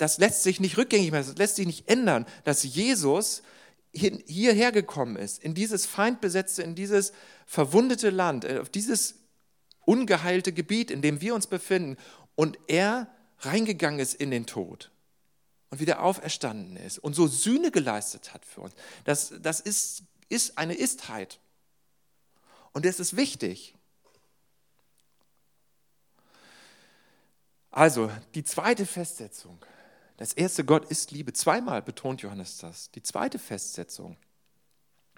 das 0.00 0.16
lässt 0.16 0.42
sich 0.42 0.60
nicht 0.60 0.78
rückgängig 0.78 1.10
machen, 1.10 1.26
das 1.26 1.36
lässt 1.36 1.56
sich 1.56 1.66
nicht 1.66 1.88
ändern, 1.88 2.24
dass 2.44 2.62
Jesus 2.62 3.42
hierher 3.92 4.72
gekommen 4.72 5.16
ist, 5.16 5.42
in 5.42 5.54
dieses 5.54 5.84
feindbesetzte, 5.84 6.62
in 6.62 6.74
dieses 6.74 7.12
verwundete 7.44 8.08
Land, 8.08 8.44
äh, 8.44 8.58
auf 8.60 8.70
dieses 8.70 9.16
ungeheilte 9.84 10.52
Gebiet, 10.52 10.90
in 10.90 11.02
dem 11.02 11.20
wir 11.20 11.34
uns 11.34 11.48
befinden, 11.48 11.98
und 12.34 12.58
er 12.66 13.12
reingegangen 13.40 14.00
ist 14.00 14.14
in 14.14 14.30
den 14.30 14.46
Tod 14.46 14.90
und 15.68 15.80
wieder 15.80 16.02
auferstanden 16.02 16.76
ist 16.76 16.98
und 16.98 17.14
so 17.14 17.26
Sühne 17.26 17.70
geleistet 17.70 18.32
hat 18.32 18.46
für 18.46 18.62
uns. 18.62 18.74
Das, 19.04 19.34
das 19.42 19.60
ist, 19.60 20.04
ist 20.30 20.56
eine 20.56 20.74
Istheit. 20.74 21.40
Und 22.72 22.86
das 22.86 23.00
ist 23.00 23.16
wichtig. 23.16 23.74
Also, 27.70 28.10
die 28.34 28.44
zweite 28.44 28.86
Festsetzung. 28.86 29.58
Das 30.20 30.34
erste, 30.34 30.66
Gott 30.66 30.84
ist 30.90 31.12
Liebe. 31.12 31.32
Zweimal 31.32 31.80
betont 31.80 32.20
Johannes 32.20 32.58
das. 32.58 32.90
Die 32.90 33.02
zweite 33.02 33.38
Festsetzung. 33.38 34.18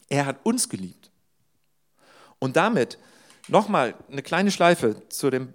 Er 0.09 0.27
hat 0.27 0.47
uns 0.47 0.69
geliebt. 0.69 1.11
Und 2.39 2.55
damit 2.55 2.99
nochmal 3.49 3.97
eine 4.09 4.23
kleine 4.23 4.53
Schleife 4.53 5.09
zu 5.09 5.29
dem, 5.29 5.55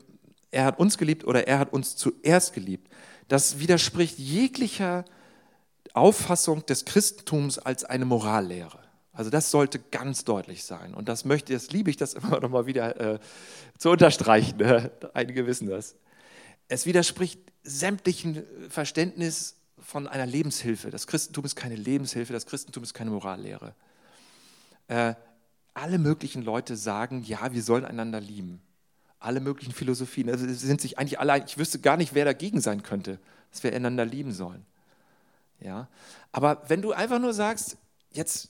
er 0.52 0.66
hat 0.66 0.80
uns 0.80 0.98
geliebt 0.98 1.24
oder 1.24 1.48
er 1.48 1.60
hat 1.60 1.72
uns 1.72 1.96
zuerst 1.96 2.52
geliebt. 2.56 2.92
Das 3.30 3.58
widerspricht 3.60 4.20
jeglicher 4.20 5.06
Auffassung 5.94 6.66
des 6.66 6.84
Christentums 6.84 7.58
als 7.58 7.86
eine 7.86 8.04
Morallehre. 8.04 8.84
Also 9.14 9.30
das 9.30 9.50
sollte 9.50 9.80
ganz 9.80 10.26
deutlich 10.26 10.66
sein. 10.66 10.94
Und 10.94 11.08
das 11.08 11.24
möchte, 11.24 11.54
das 11.54 11.72
liebe 11.72 11.90
ich, 11.90 11.96
das 11.96 12.16
immer 12.16 12.42
noch 12.42 12.50
mal 12.50 12.66
wieder 12.66 13.00
äh, 13.00 13.20
zu 13.78 13.92
unterstreichen. 13.92 14.62
Einige 15.14 15.48
wissen 15.48 15.70
das. 15.70 15.96
Es 16.68 16.86
widerspricht 16.86 17.40
sämtlichen 17.64 18.44
Verständnis 18.70 19.56
von 19.80 20.08
einer 20.08 20.26
Lebenshilfe. 20.26 20.90
Das 20.90 21.08
Christentum 21.08 21.46
ist 21.46 21.56
keine 21.56 21.76
Lebenshilfe, 21.76 22.34
das 22.34 22.46
Christentum 22.46 22.84
ist 22.84 22.94
keine 22.94 23.12
Morallehre. 23.12 23.74
Äh, 24.88 25.16
alle 25.74 26.00
möglichen 26.00 26.42
Leute 26.42 26.76
sagen, 26.76 27.24
ja, 27.24 27.54
wir 27.54 27.62
sollen 27.62 27.86
einander 27.86 28.20
lieben. 28.20 28.62
Alle 29.20 29.40
möglichen 29.40 29.74
Philosophien 29.74 30.30
also 30.30 30.48
sind 30.48 30.82
sich 30.82 30.98
eigentlich 30.98 31.20
alle, 31.20 31.44
ich 31.46 31.58
wüsste 31.58 31.80
gar 31.80 31.98
nicht, 31.98 32.14
wer 32.14 32.26
dagegen 32.26 32.62
sein 32.62 32.84
könnte, 32.84 33.20
dass 33.52 33.64
wir 33.64 33.74
einander 33.74 34.06
lieben 34.06 34.32
sollen. 34.32 34.66
Ja? 35.60 35.88
Aber 36.32 36.64
wenn 36.68 36.82
du 36.82 36.94
einfach 36.94 37.20
nur 37.20 37.34
sagst, 37.34 37.78
jetzt 38.12 38.50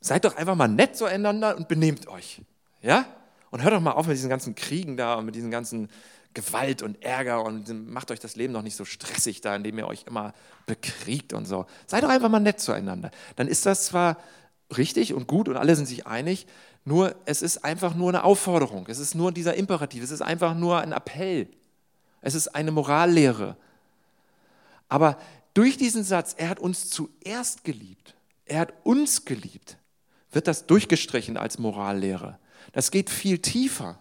seid 0.00 0.24
doch 0.24 0.36
einfach 0.36 0.54
mal 0.54 0.68
nett 0.68 0.96
zueinander 0.96 1.56
und 1.56 1.68
benehmt 1.68 2.06
euch. 2.08 2.42
Ja? 2.82 3.06
Und 3.50 3.62
hört 3.62 3.74
doch 3.74 3.80
mal 3.80 3.92
auf 3.92 4.06
mit 4.06 4.16
diesen 4.16 4.30
ganzen 4.30 4.54
Kriegen 4.54 4.96
da 4.96 5.14
und 5.14 5.24
mit 5.24 5.34
diesen 5.34 5.50
ganzen 5.50 5.88
Gewalt 6.34 6.82
und 6.82 7.02
Ärger 7.02 7.44
und 7.44 7.88
macht 7.90 8.10
euch 8.10 8.20
das 8.20 8.36
Leben 8.36 8.54
doch 8.54 8.62
nicht 8.62 8.76
so 8.76 8.84
stressig 8.84 9.40
da, 9.40 9.56
indem 9.56 9.78
ihr 9.78 9.86
euch 9.86 10.04
immer 10.06 10.34
bekriegt 10.66 11.32
und 11.32 11.46
so. 11.46 11.66
Seid 11.86 12.04
doch 12.04 12.08
einfach 12.08 12.28
mal 12.28 12.40
nett 12.40 12.60
zueinander. 12.60 13.10
Dann 13.36 13.48
ist 13.48 13.66
das 13.66 13.86
zwar 13.86 14.18
richtig 14.76 15.14
und 15.14 15.26
gut 15.26 15.48
und 15.48 15.56
alle 15.56 15.74
sind 15.74 15.86
sich 15.86 16.06
einig, 16.06 16.46
nur 16.84 17.14
es 17.24 17.42
ist 17.42 17.64
einfach 17.64 17.94
nur 17.94 18.10
eine 18.10 18.24
Aufforderung. 18.24 18.86
Es 18.88 18.98
ist 18.98 19.14
nur 19.14 19.32
dieser 19.32 19.54
Imperativ. 19.54 20.02
Es 20.02 20.10
ist 20.10 20.22
einfach 20.22 20.54
nur 20.54 20.80
ein 20.80 20.92
Appell. 20.92 21.48
Es 22.20 22.34
ist 22.34 22.48
eine 22.48 22.70
Morallehre. 22.70 23.56
Aber 24.88 25.18
durch 25.54 25.76
diesen 25.76 26.04
Satz, 26.04 26.34
er 26.36 26.48
hat 26.48 26.60
uns 26.60 26.88
zuerst 26.88 27.64
geliebt, 27.64 28.14
er 28.44 28.60
hat 28.60 28.72
uns 28.84 29.24
geliebt, 29.24 29.76
wird 30.32 30.46
das 30.46 30.66
durchgestrichen 30.66 31.36
als 31.36 31.58
Morallehre. 31.58 32.38
Das 32.72 32.90
geht 32.90 33.10
viel 33.10 33.38
tiefer. 33.38 33.98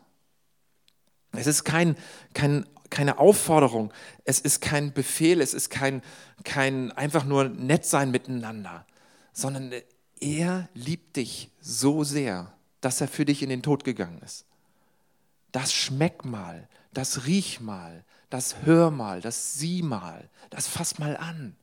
Es 1.31 1.47
ist 1.47 1.63
kein, 1.63 1.95
kein, 2.33 2.65
keine 2.89 3.19
Aufforderung, 3.19 3.91
es 4.23 4.39
ist 4.39 4.61
kein 4.61 4.93
Befehl, 4.93 5.41
es 5.41 5.53
ist 5.53 5.69
kein, 5.69 6.01
kein 6.43 6.91
einfach 6.91 7.25
nur 7.25 7.49
nett 7.49 7.85
sein 7.85 8.11
miteinander, 8.11 8.85
sondern 9.33 9.73
er 10.19 10.69
liebt 10.73 11.17
dich 11.17 11.51
so 11.59 12.03
sehr, 12.03 12.53
dass 12.81 13.01
er 13.01 13.07
für 13.07 13.25
dich 13.25 13.43
in 13.43 13.49
den 13.49 13.61
Tod 13.61 13.83
gegangen 13.83 14.21
ist. 14.23 14.45
Das 15.51 15.73
schmeck 15.73 16.25
mal, 16.25 16.67
das 16.93 17.25
riech 17.25 17.59
mal, 17.59 18.03
das 18.29 18.63
hör 18.63 18.91
mal, 18.91 19.21
das 19.21 19.55
sieh 19.55 19.81
mal, 19.81 20.29
das 20.49 20.67
fass 20.67 20.99
mal 20.99 21.17
an. 21.17 21.55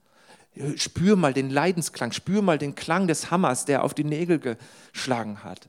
Spür 0.77 1.16
mal 1.16 1.35
den 1.35 1.50
Leidensklang, 1.50 2.12
spür 2.12 2.40
mal 2.40 2.59
den 2.59 2.74
Klang 2.77 3.09
des 3.09 3.31
Hammers, 3.31 3.64
der 3.64 3.83
auf 3.83 3.92
die 3.92 4.05
Nägel 4.05 4.38
geschlagen 4.38 5.42
hat. 5.42 5.68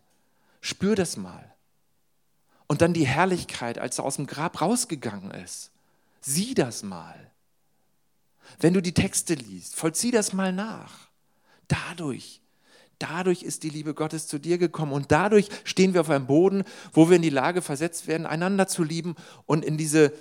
Spür 0.62 0.96
das 0.96 1.18
mal. 1.18 1.55
Und 2.68 2.82
dann 2.82 2.94
die 2.94 3.06
Herrlichkeit, 3.06 3.78
als 3.78 4.00
er 4.00 4.06
aus 4.06 4.16
dem 4.16 4.28
Grab 4.28 4.62
rausgegangen 4.62 5.32
ist. 5.32 5.72
Sieh 6.22 6.54
das 6.56 6.84
mal. 6.84 7.32
Wenn 8.60 8.74
du 8.74 8.82
die 8.82 8.94
Texte 8.94 9.36
liest, 9.36 9.76
vollzieh 9.76 10.12
das 10.12 10.34
mal 10.34 10.52
nach. 10.52 11.08
Dadurch, 11.68 12.42
dadurch 13.00 13.44
ist 13.44 13.64
die 13.64 13.70
Liebe 13.70 13.94
Gottes 13.94 14.28
zu 14.28 14.40
dir 14.40 14.58
gekommen 14.58 14.94
und 14.94 15.12
dadurch 15.12 15.50
stehen 15.64 15.94
wir 15.94 16.02
auf 16.02 16.10
einem 16.10 16.28
Boden, 16.28 16.64
wo 16.94 17.10
wir 17.10 17.16
in 17.16 17.22
die 17.22 17.30
Lage 17.30 17.62
versetzt 17.62 18.08
werden, 18.08 18.26
einander 18.26 18.68
zu 18.68 18.84
lieben 18.84 19.16
und 19.46 19.66
in 19.66 19.78
diese, 19.78 20.14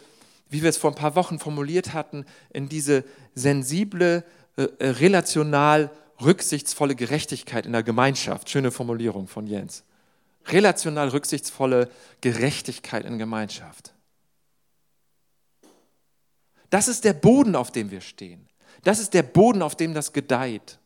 wie 0.48 0.62
wir 0.62 0.70
es 0.70 0.76
vor 0.76 0.90
ein 0.90 0.96
paar 0.96 1.16
Wochen 1.16 1.38
formuliert 1.38 1.92
hatten, 1.92 2.24
in 2.50 2.68
diese 2.68 3.04
sensible, 3.34 4.24
äh, 4.56 4.62
äh 4.78 4.88
relational 4.90 5.90
rücksichtsvolle 6.20 6.94
Gerechtigkeit 6.94 7.66
in 7.66 7.72
der 7.72 7.82
Gemeinschaft. 7.82 8.48
Schöne 8.48 8.70
Formulierung 8.70 9.26
von 9.26 9.46
Jens 9.46 9.84
relational 10.46 11.08
rücksichtsvolle 11.08 11.90
Gerechtigkeit 12.20 13.04
in 13.04 13.18
Gemeinschaft. 13.18 13.94
Das 16.70 16.88
ist 16.88 17.04
der 17.04 17.12
Boden, 17.12 17.56
auf 17.56 17.70
dem 17.70 17.90
wir 17.90 18.00
stehen. 18.00 18.48
Das 18.82 18.98
ist 18.98 19.14
der 19.14 19.22
Boden, 19.22 19.62
auf 19.62 19.76
dem 19.76 19.94
das 19.94 20.12
gedeiht. 20.12 20.78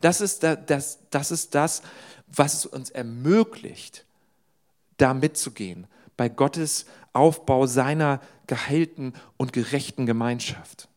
Das 0.00 0.20
ist 0.20 0.42
das, 0.42 0.98
das, 1.10 1.30
ist 1.30 1.54
das 1.54 1.82
was 2.26 2.54
es 2.54 2.66
uns 2.66 2.90
ermöglicht, 2.90 4.04
da 4.96 5.14
mitzugehen, 5.14 5.86
bei 6.16 6.28
Gottes 6.28 6.86
Aufbau 7.12 7.66
seiner 7.66 8.20
geheilten 8.46 9.14
und 9.36 9.52
gerechten 9.52 10.06
Gemeinschaft. 10.06 10.88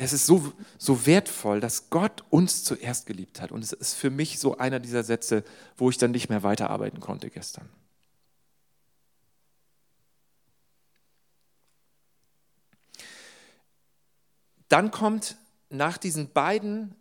Es 0.00 0.12
ist 0.12 0.26
so, 0.26 0.52
so 0.78 1.06
wertvoll, 1.06 1.60
dass 1.60 1.90
Gott 1.90 2.22
uns 2.30 2.62
zuerst 2.62 3.06
geliebt 3.06 3.40
hat. 3.40 3.50
Und 3.50 3.64
es 3.64 3.72
ist 3.72 3.94
für 3.94 4.10
mich 4.10 4.38
so 4.38 4.56
einer 4.56 4.78
dieser 4.78 5.02
Sätze, 5.02 5.42
wo 5.76 5.90
ich 5.90 5.98
dann 5.98 6.12
nicht 6.12 6.28
mehr 6.28 6.44
weiterarbeiten 6.44 7.00
konnte 7.00 7.30
gestern. 7.30 7.68
Dann 14.68 14.92
kommt 14.92 15.36
nach 15.68 15.98
diesen 15.98 16.30
beiden 16.30 16.94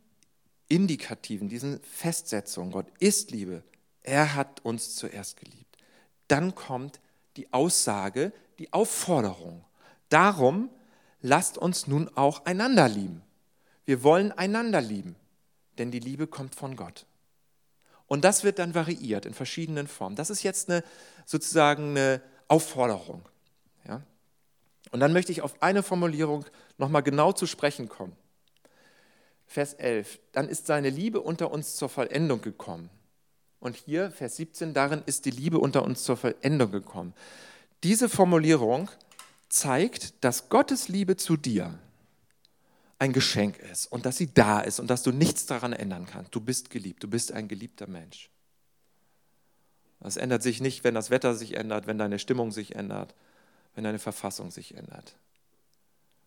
Indikativen, 0.67 1.49
diesen 1.49 1.79
Festsetzungen, 1.81 2.71
Gott 2.71 2.87
ist 2.99 3.29
Liebe, 3.29 3.63
er 4.01 4.33
hat 4.33 4.65
uns 4.65 4.95
zuerst 4.95 5.37
geliebt. 5.37 5.77
Dann 6.27 6.55
kommt 6.55 6.99
die 7.35 7.53
Aussage, 7.53 8.33
die 8.57 8.73
Aufforderung. 8.73 9.63
Darum 10.09 10.69
lasst 11.21 11.57
uns 11.57 11.87
nun 11.87 12.09
auch 12.15 12.45
einander 12.45 12.87
lieben. 12.87 13.21
Wir 13.85 14.03
wollen 14.03 14.31
einander 14.31 14.81
lieben, 14.81 15.15
denn 15.77 15.91
die 15.91 15.99
Liebe 15.99 16.27
kommt 16.27 16.55
von 16.55 16.75
Gott. 16.75 17.05
Und 18.07 18.23
das 18.23 18.43
wird 18.43 18.59
dann 18.59 18.73
variiert 18.73 19.25
in 19.25 19.33
verschiedenen 19.33 19.87
Formen. 19.87 20.15
Das 20.15 20.29
ist 20.29 20.43
jetzt 20.43 20.69
eine, 20.69 20.83
sozusagen 21.25 21.91
eine 21.91 22.21
Aufforderung. 22.47 23.21
Ja? 23.87 24.01
Und 24.91 25.01
dann 25.01 25.13
möchte 25.13 25.31
ich 25.31 25.41
auf 25.41 25.61
eine 25.61 25.83
Formulierung 25.83 26.45
nochmal 26.77 27.03
genau 27.03 27.33
zu 27.33 27.45
sprechen 27.45 27.89
kommen. 27.89 28.15
Vers 29.45 29.73
11, 29.73 30.19
dann 30.33 30.49
ist 30.49 30.67
seine 30.67 30.89
Liebe 30.89 31.21
unter 31.21 31.51
uns 31.51 31.75
zur 31.75 31.89
Vollendung 31.89 32.41
gekommen. 32.41 32.89
Und 33.59 33.75
hier, 33.75 34.11
Vers 34.11 34.35
17, 34.37 34.73
darin 34.73 35.01
ist 35.05 35.25
die 35.25 35.31
Liebe 35.31 35.59
unter 35.59 35.83
uns 35.83 36.03
zur 36.03 36.17
Vollendung 36.17 36.71
gekommen. 36.71 37.13
Diese 37.83 38.09
Formulierung 38.09 38.89
zeigt, 39.49 40.23
dass 40.23 40.49
Gottes 40.49 40.87
Liebe 40.87 41.17
zu 41.17 41.37
dir 41.37 41.79
ein 42.99 43.13
Geschenk 43.13 43.57
ist 43.59 43.85
und 43.87 44.05
dass 44.05 44.17
sie 44.17 44.33
da 44.33 44.59
ist 44.59 44.79
und 44.79 44.87
dass 44.87 45.03
du 45.03 45.11
nichts 45.11 45.45
daran 45.45 45.73
ändern 45.73 46.05
kannst. 46.05 46.33
Du 46.33 46.41
bist 46.41 46.69
geliebt, 46.69 47.03
du 47.03 47.07
bist 47.07 47.31
ein 47.31 47.47
geliebter 47.47 47.87
Mensch. 47.87 48.29
Das 49.99 50.17
ändert 50.17 50.43
sich 50.43 50.61
nicht, 50.61 50.83
wenn 50.83 50.93
das 50.93 51.09
Wetter 51.09 51.35
sich 51.35 51.55
ändert, 51.55 51.87
wenn 51.87 51.97
deine 51.97 52.19
Stimmung 52.19 52.51
sich 52.51 52.75
ändert, 52.75 53.15
wenn 53.75 53.83
deine 53.83 53.99
Verfassung 53.99 54.51
sich 54.51 54.75
ändert. 54.75 55.15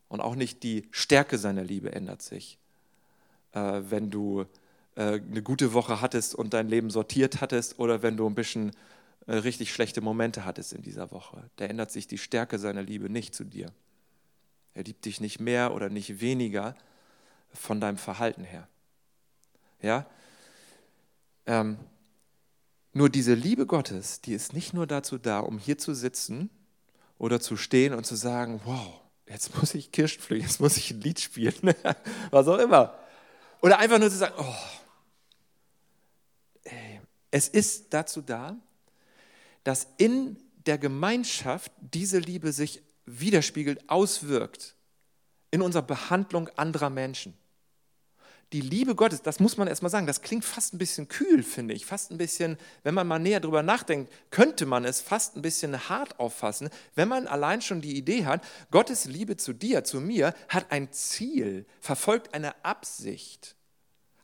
Und 0.09 0.21
auch 0.21 0.35
nicht 0.35 0.63
die 0.63 0.89
Stärke 0.91 1.39
seiner 1.39 1.63
Liebe 1.63 1.93
ändert 1.93 2.23
sich, 2.23 2.59
äh, 3.53 3.83
wenn 3.85 4.11
du 4.11 4.45
äh, 4.97 5.21
eine 5.21 5.43
gute 5.43 5.73
Woche 5.73 6.01
hattest 6.01 6.35
und 6.35 6.53
dein 6.53 6.69
Leben 6.69 6.91
sortiert 6.91 7.41
hattest 7.41 7.79
oder 7.79 8.03
wenn 8.03 8.17
du 8.17 8.27
ein 8.27 8.35
bisschen 8.35 8.73
richtig 9.39 9.73
schlechte 9.73 10.01
Momente 10.01 10.45
hattest 10.45 10.73
in 10.73 10.83
dieser 10.83 11.11
Woche. 11.11 11.49
Da 11.57 11.67
ändert 11.67 11.91
sich 11.91 12.07
die 12.07 12.19
Stärke 12.19 12.59
seiner 12.59 12.83
Liebe 12.83 13.09
nicht 13.09 13.35
zu 13.35 13.45
dir. 13.45 13.73
Er 14.75 14.85
liebt 14.85 15.05
dich 15.05 15.21
nicht 15.21 15.41
mehr 15.41 15.75
oder 15.75 15.89
nicht 15.89 16.21
weniger 16.21 16.77
von 17.53 17.81
deinem 17.81 17.97
Verhalten 17.97 18.45
her. 18.45 18.69
Ja? 19.83 20.07
Ähm, 21.47 21.79
nur 22.93 23.09
diese 23.09 23.35
Liebe 23.35 23.67
Gottes, 23.67 24.21
die 24.21 24.33
ist 24.33 24.53
nicht 24.53 24.75
nur 24.75 24.87
dazu 24.87 25.19
da, 25.19 25.41
um 25.41 25.59
hier 25.59 25.79
zu 25.79 25.95
sitzen 25.95 26.51
oder 27.19 27.41
zu 27.41 27.57
stehen 27.57 27.95
und 27.95 28.05
zu 28.05 28.17
sagen, 28.17 28.61
wow, 28.65 29.01
jetzt 29.27 29.57
muss 29.57 29.75
ich 29.75 29.93
Kirschen 29.93 30.23
pflücken, 30.23 30.45
jetzt 30.45 30.61
muss 30.61 30.77
ich 30.77 30.91
ein 30.91 31.01
Lied 31.01 31.21
spielen, 31.21 31.55
was 32.31 32.49
auch 32.49 32.59
immer. 32.59 32.99
Oder 33.63 33.79
einfach 33.79 33.99
nur 33.99 34.11
zu 34.11 34.17
sagen, 34.17 34.35
oh, 34.39 34.55
ey, 36.65 37.01
es 37.31 37.49
ist 37.49 37.93
dazu 37.93 38.23
da, 38.23 38.57
dass 39.65 39.87
in 39.97 40.37
der 40.67 40.79
Gemeinschaft 40.79 41.73
diese 41.81 42.19
Liebe 42.19 42.53
sich 42.53 42.83
widerspiegelt, 43.07 43.89
auswirkt 43.89 44.77
in 45.51 45.63
unserer 45.63 45.83
Behandlung 45.83 46.49
anderer 46.57 46.91
Menschen. 46.91 47.35
Die 48.53 48.61
Liebe 48.61 48.97
Gottes, 48.97 49.23
das 49.23 49.39
muss 49.39 49.57
man 49.57 49.69
erstmal 49.69 49.91
sagen, 49.91 50.09
das 50.09 50.23
klingt 50.23 50.45
fast 50.45 50.75
ein 50.75 50.79
bisschen 50.79 51.07
kühl, 51.07 51.45
finde 51.45 51.73
ich. 51.73 51.87
Fast 51.87 52.11
ein 52.11 52.19
bisschen, 52.19 52.57
wenn 52.83 52.95
man 52.95 53.07
mal 53.07 53.21
näher 53.21 53.39
drüber 53.39 53.63
nachdenkt, 53.63 54.13
könnte 54.31 54.67
man 54.67 54.85
es 54.85 55.01
fast 55.01 55.37
ein 55.37 55.43
bisschen 55.43 55.89
hart 55.89 56.19
auffassen, 56.19 56.69
wenn 56.97 57.09
man 57.09 57.29
allein 57.29 57.63
schon 57.63 57.81
die 57.81 57.97
Idee 57.97 58.27
hat, 58.27 58.45
Gottes 58.73 59.05
Liebe 59.05 59.37
zu 59.37 59.53
dir, 59.53 59.85
zu 59.85 60.01
mir, 60.01 60.35
hat 60.49 60.73
ein 60.73 60.93
Ziel, 60.93 61.65
verfolgt 61.81 62.35
eine 62.35 62.65
Absicht, 62.65 63.55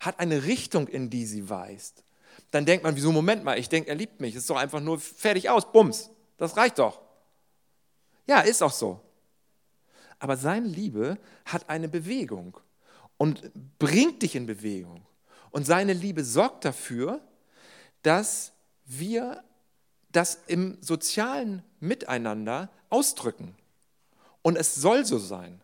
hat 0.00 0.18
eine 0.18 0.44
Richtung, 0.44 0.88
in 0.88 1.08
die 1.08 1.26
sie 1.26 1.48
weist 1.48 2.05
dann 2.50 2.66
denkt 2.66 2.84
man, 2.84 2.96
wieso, 2.96 3.12
Moment 3.12 3.44
mal, 3.44 3.58
ich 3.58 3.68
denke, 3.68 3.88
er 3.88 3.94
liebt 3.94 4.20
mich. 4.20 4.34
Es 4.34 4.42
ist 4.42 4.50
doch 4.50 4.56
einfach 4.56 4.80
nur 4.80 4.98
fertig 4.98 5.50
aus, 5.50 5.70
bums. 5.72 6.10
Das 6.36 6.56
reicht 6.56 6.78
doch. 6.78 7.00
Ja, 8.26 8.40
ist 8.40 8.62
auch 8.62 8.72
so. 8.72 9.00
Aber 10.18 10.36
seine 10.36 10.66
Liebe 10.66 11.18
hat 11.44 11.68
eine 11.68 11.88
Bewegung 11.88 12.58
und 13.18 13.50
bringt 13.78 14.22
dich 14.22 14.34
in 14.34 14.46
Bewegung. 14.46 15.06
Und 15.50 15.66
seine 15.66 15.92
Liebe 15.92 16.24
sorgt 16.24 16.64
dafür, 16.64 17.20
dass 18.02 18.52
wir 18.84 19.42
das 20.10 20.38
im 20.46 20.78
sozialen 20.80 21.62
Miteinander 21.80 22.70
ausdrücken. 22.88 23.54
Und 24.42 24.56
es 24.56 24.74
soll 24.74 25.04
so 25.04 25.18
sein. 25.18 25.60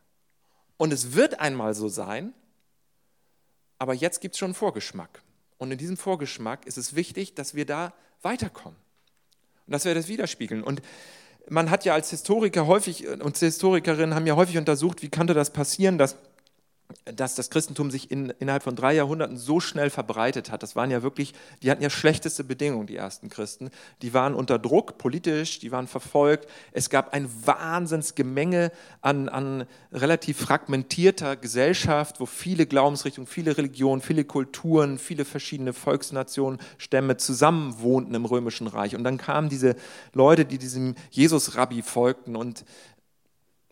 Und 0.77 0.93
es 0.93 1.13
wird 1.13 1.41
einmal 1.41 1.75
so 1.75 1.89
sein, 1.89 2.35
aber 3.79 3.95
jetzt 3.95 4.21
gibt 4.21 4.35
es 4.35 4.39
schon 4.39 4.49
einen 4.49 4.55
Vorgeschmack. 4.55 5.22
Und 5.63 5.71
in 5.71 5.79
diesem 5.79 5.97
Vorgeschmack 5.97 6.67
ist 6.67 6.77
es 6.77 6.97
wichtig, 6.97 7.35
dass 7.37 7.55
wir 7.55 7.65
da 7.65 7.95
weiterkommen 8.23 8.77
und 9.69 9.73
dass 9.73 9.85
wir 9.85 9.95
das 9.95 10.09
widerspiegeln. 10.09 10.65
Und 10.65 10.83
man 11.49 11.71
hat 11.71 11.85
ja 11.85 11.95
als 11.95 12.11
Historiker 12.11 12.67
häufig 12.67 13.07
und 13.07 13.39
Historikerinnen 13.39 14.13
haben 14.13 14.27
ja 14.27 14.35
häufig 14.35 14.59
untersucht, 14.59 15.03
wie 15.03 15.09
könnte 15.09 15.35
das 15.35 15.53
passieren, 15.53 15.99
dass 15.99 16.17
dass 17.05 17.35
das 17.35 17.51
Christentum 17.51 17.91
sich 17.91 18.11
in, 18.11 18.31
innerhalb 18.39 18.63
von 18.63 18.77
drei 18.77 18.95
Jahrhunderten 18.95 19.37
so 19.37 19.61
schnell 19.61 19.91
verbreitet 19.91 20.51
hat. 20.51 20.63
Das 20.63 20.77
waren 20.77 20.91
ja 20.91 21.03
wirklich, 21.03 21.35
die 21.63 21.71
hatten 21.71 21.83
ja 21.83 21.91
schlechteste 21.91 22.45
Bedingungen, 22.45 22.87
die 22.87 22.97
ersten 22.97 23.29
Christen. 23.29 23.71
Die 24.03 24.15
waren 24.15 24.35
unter 24.35 24.59
Druck 24.59 24.99
politisch, 24.99 25.59
die 25.59 25.73
waren 25.73 25.87
verfolgt. 25.87 26.49
Es 26.73 26.91
gab 26.91 27.13
ein 27.13 27.29
Wahnsinnsgemenge 27.45 28.73
an, 29.01 29.29
an 29.29 29.65
relativ 29.93 30.39
fragmentierter 30.39 31.37
Gesellschaft, 31.37 32.21
wo 32.21 32.27
viele 32.27 32.67
Glaubensrichtungen, 32.67 33.27
viele 33.27 33.57
Religionen, 33.57 34.03
viele 34.03 34.25
Kulturen, 34.25 34.99
viele 34.99 35.25
verschiedene 35.25 35.73
Volksnationen, 35.73 36.61
Stämme 36.79 37.17
zusammenwohnten 37.17 38.15
im 38.15 38.25
Römischen 38.25 38.67
Reich. 38.67 38.97
Und 38.97 39.05
dann 39.05 39.19
kamen 39.19 39.49
diese 39.49 39.77
Leute, 40.13 40.45
die 40.45 40.59
diesem 40.59 40.95
Jesus-Rabbi 41.11 41.83
folgten 41.83 42.37
und 42.37 42.65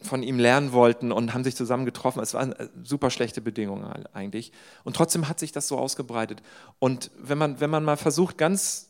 von 0.03 0.23
ihm 0.23 0.39
lernen 0.39 0.73
wollten 0.73 1.13
und 1.13 1.35
haben 1.35 1.45
sich 1.45 1.57
zusammen 1.57 1.85
getroffen. 1.85 2.21
Es 2.21 2.35
waren 2.35 2.53
äh, 2.53 2.69
super 2.83 3.11
schlechte 3.11 3.41
Bedingungen 3.41 3.85
eigentlich. 4.13 4.53
Und 4.85 4.97
trotzdem 4.97 5.29
hat 5.29 5.39
sich 5.39 5.53
das 5.53 5.69
so 5.69 5.79
ausgebreitet. 5.79 6.43
Und 6.79 7.11
wenn 7.19 7.39
man, 7.39 7.61
wenn 7.61 7.71
man 7.71 7.85
mal 7.85 7.97
versucht, 7.97 8.39
ganz 8.39 8.89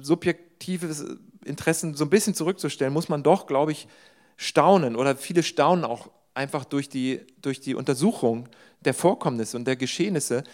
subjektive 0.00 1.18
Interessen 1.44 1.94
so 1.94 2.04
ein 2.04 2.10
bisschen 2.10 2.34
zurückzustellen, 2.34 2.92
muss 2.92 3.08
man 3.08 3.22
doch, 3.22 3.46
glaube 3.46 3.72
ich, 3.72 3.88
staunen 4.36 4.96
oder 4.96 5.16
viele 5.16 5.42
staunen 5.42 5.84
auch 5.84 6.10
einfach 6.34 6.64
durch 6.64 6.88
die, 6.88 7.20
durch 7.40 7.60
die 7.60 7.74
Untersuchung 7.74 8.48
der 8.80 8.94
Vorkommnisse 8.94 9.56
und 9.56 9.66
der 9.66 9.76
Geschehnisse 9.76 10.44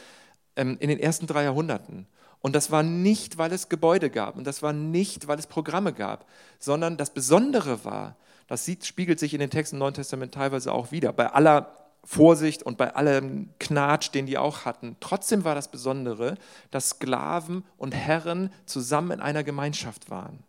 ähm, 0.57 0.77
in 0.81 0.89
den 0.89 0.99
ersten 0.99 1.27
drei 1.27 1.45
Jahrhunderten. 1.45 2.07
Und 2.41 2.55
das 2.55 2.71
war 2.71 2.83
nicht, 2.83 3.39
weil 3.39 3.53
es 3.53 3.69
Gebäude 3.69 4.11
gab 4.11 4.37
und 4.37 4.45
das 4.45 4.63
war 4.63 4.73
nicht, 4.73 5.29
weil 5.29 5.39
es 5.39 5.47
Programme 5.47 5.93
gab, 5.93 6.27
sondern 6.59 6.97
das 6.97 7.11
Besondere 7.11 7.85
war, 7.85 8.17
das 8.49 8.65
sieht, 8.65 8.87
spiegelt 8.87 9.21
sich 9.21 9.35
in 9.35 9.41
den 9.41 9.51
Texten 9.51 9.77
im 9.77 9.81
Neuen 9.81 9.95
Testament 9.95 10.35
teilweise 10.35 10.73
auch 10.73 10.91
wieder. 10.91 11.13
Bei 11.13 11.33
aller 11.33 11.75
Vorsicht 12.03 12.63
und 12.63 12.79
bei 12.79 12.95
allem 12.95 13.51
Knatsch, 13.61 14.15
den 14.15 14.27
die 14.27 14.39
auch 14.39 14.65
hatten. 14.65 14.97
Trotzdem 15.01 15.45
war 15.45 15.55
das 15.55 15.71
Besondere, 15.71 16.37
dass 16.71 16.91
Sklaven 16.91 17.65
und 17.77 17.95
Herren 17.95 18.51
zusammen 18.65 19.13
in 19.13 19.21
einer 19.21 19.45
Gemeinschaft 19.45 20.09
waren. 20.11 20.43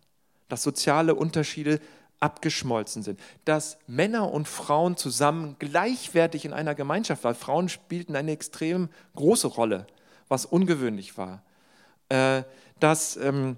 Dass 0.47 0.63
soziale 0.63 1.13
Unterschiede 1.13 1.81
abgeschmolzen 2.21 3.03
sind. 3.03 3.19
Dass 3.43 3.77
Männer 3.87 4.31
und 4.31 4.47
Frauen 4.47 4.95
zusammen 4.95 5.57
gleichwertig 5.59 6.45
in 6.45 6.53
einer 6.53 6.75
Gemeinschaft 6.75 7.25
waren. 7.25 7.35
Frauen 7.35 7.67
spielten 7.67 8.15
eine 8.15 8.31
extrem 8.31 8.87
große 9.15 9.47
Rolle, 9.47 9.87
was 10.29 10.45
ungewöhnlich 10.45 11.17
war. 11.17 11.43
Äh, 12.07 12.43
dass 12.79 13.17
ähm, 13.17 13.57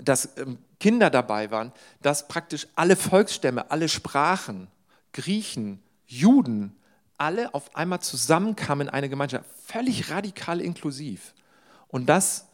dass 0.00 0.36
ähm, 0.38 0.58
Kinder 0.84 1.08
dabei 1.08 1.50
waren, 1.50 1.72
dass 2.02 2.28
praktisch 2.28 2.66
alle 2.74 2.94
Volksstämme, 2.94 3.70
alle 3.70 3.88
Sprachen, 3.88 4.68
Griechen, 5.14 5.82
Juden, 6.06 6.76
alle 7.16 7.54
auf 7.54 7.74
einmal 7.74 8.00
zusammenkamen 8.00 8.88
in 8.88 8.92
eine 8.92 9.08
Gemeinschaft, 9.08 9.46
völlig 9.64 10.10
radikal 10.10 10.60
inklusiv. 10.60 11.32
Und 11.88 12.04
das 12.04 12.48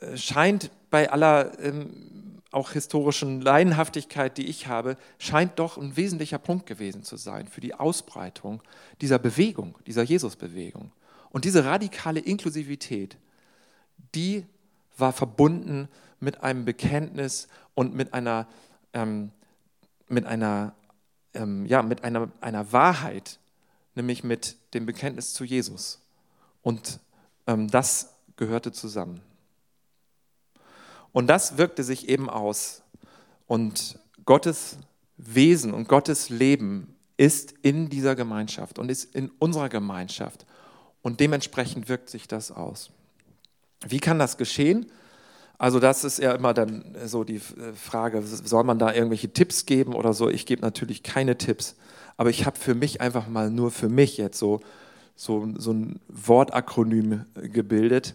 äh, 0.00 0.16
scheint 0.16 0.70
bei 0.88 1.12
aller 1.12 1.58
ähm, 1.58 2.40
auch 2.50 2.72
historischen 2.72 3.42
Leidenhaftigkeit, 3.42 4.38
die 4.38 4.46
ich 4.46 4.66
habe, 4.66 4.96
scheint 5.18 5.58
doch 5.58 5.76
ein 5.76 5.98
wesentlicher 5.98 6.38
Punkt 6.38 6.64
gewesen 6.64 7.02
zu 7.02 7.18
sein 7.18 7.46
für 7.46 7.60
die 7.60 7.74
Ausbreitung 7.74 8.62
dieser 9.02 9.18
Bewegung, 9.18 9.76
dieser 9.86 10.02
Jesusbewegung. 10.02 10.92
Und 11.28 11.44
diese 11.44 11.66
radikale 11.66 12.20
Inklusivität, 12.20 13.18
die 14.14 14.46
war 14.96 15.12
verbunden 15.12 15.80
mit 15.82 16.05
einem 16.42 16.64
Bekenntnis 16.64 17.48
und 17.74 17.94
mit 17.94 18.14
einer, 18.14 18.46
ähm, 18.92 19.30
mit 20.08 20.26
einer, 20.26 20.74
ähm, 21.34 21.66
ja, 21.66 21.82
mit 21.82 22.04
einer, 22.04 22.30
einer 22.40 22.72
Wahrheit, 22.72 23.38
nämlich 23.94 24.24
mit 24.24 24.56
dem 24.74 24.86
Bekenntnis 24.86 25.32
zu 25.32 25.44
Jesus. 25.44 26.00
Und 26.62 27.00
ähm, 27.46 27.68
das 27.68 28.14
gehörte 28.36 28.72
zusammen. 28.72 29.20
Und 31.12 31.28
das 31.28 31.56
wirkte 31.56 31.82
sich 31.82 32.08
eben 32.08 32.28
aus. 32.28 32.82
Und 33.46 33.98
Gottes 34.24 34.78
Wesen 35.16 35.72
und 35.72 35.88
Gottes 35.88 36.28
Leben 36.28 36.94
ist 37.16 37.54
in 37.62 37.88
dieser 37.88 38.14
Gemeinschaft 38.14 38.78
und 38.78 38.90
ist 38.90 39.14
in 39.14 39.30
unserer 39.38 39.68
Gemeinschaft. 39.68 40.44
Und 41.00 41.20
dementsprechend 41.20 41.88
wirkt 41.88 42.10
sich 42.10 42.28
das 42.28 42.50
aus. 42.50 42.90
Wie 43.86 44.00
kann 44.00 44.18
das 44.18 44.36
geschehen? 44.36 44.90
Also 45.58 45.80
das 45.80 46.04
ist 46.04 46.18
ja 46.18 46.32
immer 46.34 46.52
dann 46.52 46.96
so 47.06 47.24
die 47.24 47.40
Frage, 47.40 48.22
soll 48.22 48.64
man 48.64 48.78
da 48.78 48.92
irgendwelche 48.92 49.32
Tipps 49.32 49.64
geben 49.64 49.94
oder 49.94 50.12
so? 50.12 50.28
Ich 50.28 50.44
gebe 50.44 50.60
natürlich 50.62 51.02
keine 51.02 51.38
Tipps, 51.38 51.76
aber 52.16 52.30
ich 52.30 52.44
habe 52.44 52.58
für 52.58 52.74
mich 52.74 53.00
einfach 53.00 53.26
mal 53.28 53.50
nur 53.50 53.70
für 53.70 53.88
mich 53.88 54.18
jetzt 54.18 54.38
so, 54.38 54.60
so, 55.14 55.48
so 55.56 55.72
ein 55.72 56.00
Wortakronym 56.08 57.24
gebildet, 57.34 58.14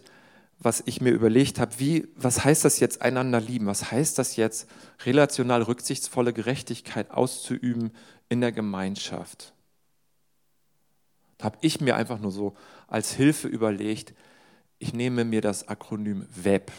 was 0.60 0.84
ich 0.86 1.00
mir 1.00 1.10
überlegt 1.10 1.58
habe, 1.58 1.72
wie, 1.78 2.06
was 2.14 2.44
heißt 2.44 2.64
das 2.64 2.78
jetzt 2.78 3.02
einander 3.02 3.40
lieben? 3.40 3.66
Was 3.66 3.90
heißt 3.90 4.16
das 4.18 4.36
jetzt 4.36 4.70
relational 5.04 5.62
rücksichtsvolle 5.62 6.32
Gerechtigkeit 6.32 7.10
auszuüben 7.10 7.90
in 8.28 8.40
der 8.40 8.52
Gemeinschaft? 8.52 9.52
Da 11.38 11.46
habe 11.46 11.58
ich 11.62 11.80
mir 11.80 11.96
einfach 11.96 12.20
nur 12.20 12.30
so 12.30 12.54
als 12.86 13.12
Hilfe 13.12 13.48
überlegt, 13.48 14.14
ich 14.78 14.94
nehme 14.94 15.24
mir 15.24 15.40
das 15.40 15.66
Akronym 15.66 16.26
WEB, 16.32 16.70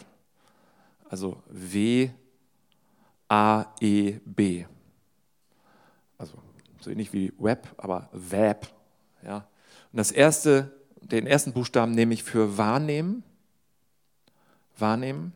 also 1.08 1.42
W, 1.48 2.10
A, 3.28 3.66
E, 3.80 4.18
B. 4.24 4.64
Also 6.18 6.38
so 6.80 6.90
ähnlich 6.90 7.12
wie 7.12 7.32
Web, 7.38 7.68
aber 7.76 8.08
Web. 8.12 8.68
Ja. 9.22 9.48
Und 9.92 9.96
das 9.96 10.10
erste, 10.10 10.72
den 11.00 11.26
ersten 11.26 11.52
Buchstaben 11.52 11.92
nehme 11.92 12.14
ich 12.14 12.22
für 12.22 12.58
wahrnehmen. 12.58 13.22
Wahrnehmen. 14.76 15.32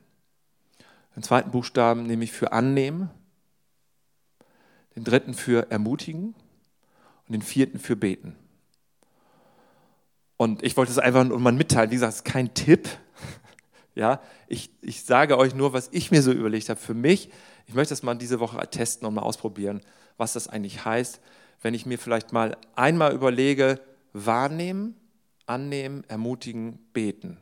Den 1.16 1.22
zweiten 1.22 1.50
Buchstaben 1.50 2.04
nehme 2.04 2.24
ich 2.24 2.32
für 2.32 2.52
annehmen. 2.52 3.10
Den 4.94 5.04
dritten 5.04 5.34
für 5.34 5.70
ermutigen. 5.70 6.34
Und 7.26 7.32
den 7.32 7.42
vierten 7.42 7.78
für 7.78 7.96
beten. 7.96 8.36
Und 10.36 10.62
ich 10.62 10.76
wollte 10.76 10.92
es 10.92 10.98
einfach 10.98 11.24
nur 11.24 11.38
mal 11.40 11.52
mitteilen. 11.52 11.90
Wie 11.90 11.96
gesagt, 11.96 12.12
es 12.12 12.18
ist 12.20 12.24
kein 12.24 12.54
Tipp. 12.54 12.88
Ja, 13.98 14.20
ich, 14.46 14.70
ich 14.80 15.04
sage 15.04 15.36
euch 15.36 15.54
nur, 15.54 15.72
was 15.72 15.88
ich 15.90 16.10
mir 16.10 16.22
so 16.22 16.30
überlegt 16.30 16.68
habe. 16.68 16.78
Für 16.78 16.94
mich, 16.94 17.30
ich 17.66 17.74
möchte 17.74 17.92
das 17.92 18.04
mal 18.04 18.14
diese 18.14 18.38
Woche 18.38 18.58
testen 18.70 19.06
und 19.06 19.14
mal 19.14 19.22
ausprobieren, 19.22 19.80
was 20.16 20.34
das 20.34 20.48
eigentlich 20.48 20.84
heißt, 20.84 21.20
wenn 21.62 21.74
ich 21.74 21.84
mir 21.84 21.98
vielleicht 21.98 22.32
mal 22.32 22.56
einmal 22.76 23.12
überlege, 23.12 23.80
wahrnehmen, 24.12 24.94
annehmen, 25.46 26.04
ermutigen, 26.06 26.78
beten. 26.92 27.38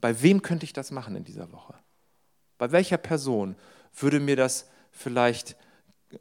Bei 0.00 0.22
wem 0.22 0.40
könnte 0.40 0.64
ich 0.64 0.72
das 0.72 0.90
machen 0.90 1.14
in 1.16 1.24
dieser 1.24 1.52
Woche? 1.52 1.74
Bei 2.56 2.72
welcher 2.72 2.96
Person 2.96 3.56
würde 3.94 4.20
mir 4.20 4.36
das 4.36 4.70
vielleicht, 4.90 5.56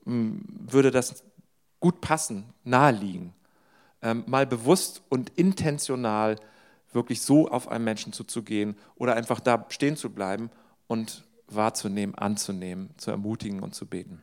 hm, 0.04 0.44
würde 0.50 0.92
das 0.92 1.24
gut 1.80 2.02
passen, 2.02 2.54
naheliegen? 2.66 3.34
ähm, 4.06 4.24
mal 4.28 4.46
bewusst 4.46 5.02
und 5.10 5.32
intentional 5.32 6.36
wirklich 6.96 7.22
so 7.22 7.48
auf 7.48 7.68
einen 7.68 7.84
Menschen 7.84 8.14
zuzugehen 8.14 8.76
oder 8.96 9.16
einfach 9.16 9.40
da 9.40 9.66
stehen 9.70 9.98
zu 9.98 10.10
bleiben 10.10 10.50
und 10.88 11.24
wahrzunehmen, 11.48 12.16
anzunehmen, 12.16 12.90
zu 12.98 13.12
ermutigen 13.12 13.62
und 13.62 13.76
zu 13.76 13.86
beten. 13.86 14.22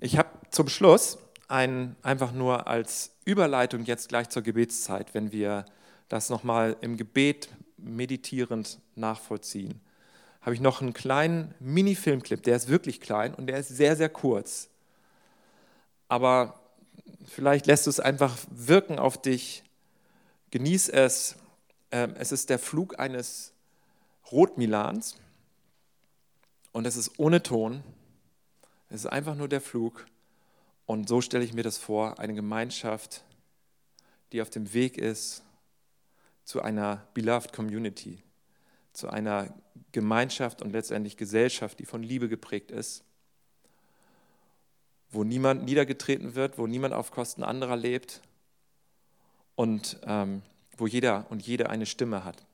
Ich 0.00 0.16
habe 0.16 0.28
zum 0.50 0.68
Schluss 0.68 1.18
ein, 1.48 1.96
einfach 2.02 2.32
nur 2.32 2.68
als 2.68 3.16
Überleitung 3.24 3.84
jetzt 3.84 4.08
gleich 4.08 4.28
zur 4.28 4.42
Gebetszeit, 4.42 5.14
wenn 5.14 5.32
wir 5.32 5.64
das 6.08 6.30
nochmal 6.30 6.76
im 6.80 6.96
Gebet 6.96 7.48
meditierend 7.76 8.78
nachvollziehen, 8.94 9.80
habe 10.40 10.54
ich 10.54 10.60
noch 10.60 10.80
einen 10.80 10.92
kleinen 10.92 11.54
Mini-Filmclip, 11.58 12.42
der 12.44 12.56
ist 12.56 12.68
wirklich 12.68 13.00
klein 13.00 13.34
und 13.34 13.48
der 13.48 13.58
ist 13.58 13.68
sehr, 13.68 13.96
sehr 13.96 14.08
kurz 14.08 14.70
aber 16.08 16.54
vielleicht 17.24 17.66
lässt 17.66 17.86
du 17.86 17.90
es 17.90 18.00
einfach 18.00 18.36
wirken 18.50 18.98
auf 18.98 19.20
dich. 19.20 19.62
Genieß 20.50 20.88
es. 20.88 21.36
Ähm, 21.90 22.14
es 22.18 22.32
ist 22.32 22.50
der 22.50 22.58
Flug 22.58 22.98
eines 22.98 23.52
Rotmilans 24.30 25.16
und 26.72 26.86
es 26.86 26.96
ist 26.96 27.18
ohne 27.18 27.42
Ton. 27.42 27.82
Es 28.90 29.00
ist 29.00 29.06
einfach 29.06 29.34
nur 29.34 29.48
der 29.48 29.60
Flug. 29.60 30.06
Und 30.86 31.08
so 31.08 31.20
stelle 31.20 31.44
ich 31.44 31.52
mir 31.52 31.62
das 31.62 31.78
vor, 31.78 32.18
eine 32.18 32.34
Gemeinschaft, 32.34 33.24
die 34.32 34.42
auf 34.42 34.50
dem 34.50 34.72
Weg 34.72 34.98
ist 34.98 35.42
zu 36.44 36.62
einer 36.62 37.06
beloved 37.14 37.52
Community, 37.52 38.22
zu 38.92 39.08
einer 39.08 39.54
Gemeinschaft 39.92 40.62
und 40.62 40.72
letztendlich 40.72 41.16
Gesellschaft, 41.16 41.78
die 41.78 41.84
von 41.84 42.02
Liebe 42.02 42.28
geprägt 42.28 42.70
ist 42.70 43.04
wo 45.10 45.24
niemand 45.24 45.64
niedergetreten 45.64 46.34
wird, 46.34 46.58
wo 46.58 46.66
niemand 46.66 46.94
auf 46.94 47.10
Kosten 47.10 47.42
anderer 47.42 47.76
lebt 47.76 48.20
und 49.54 49.98
ähm, 50.04 50.42
wo 50.76 50.86
jeder 50.86 51.26
und 51.30 51.46
jede 51.46 51.70
eine 51.70 51.86
Stimme 51.86 52.24
hat. 52.24 52.46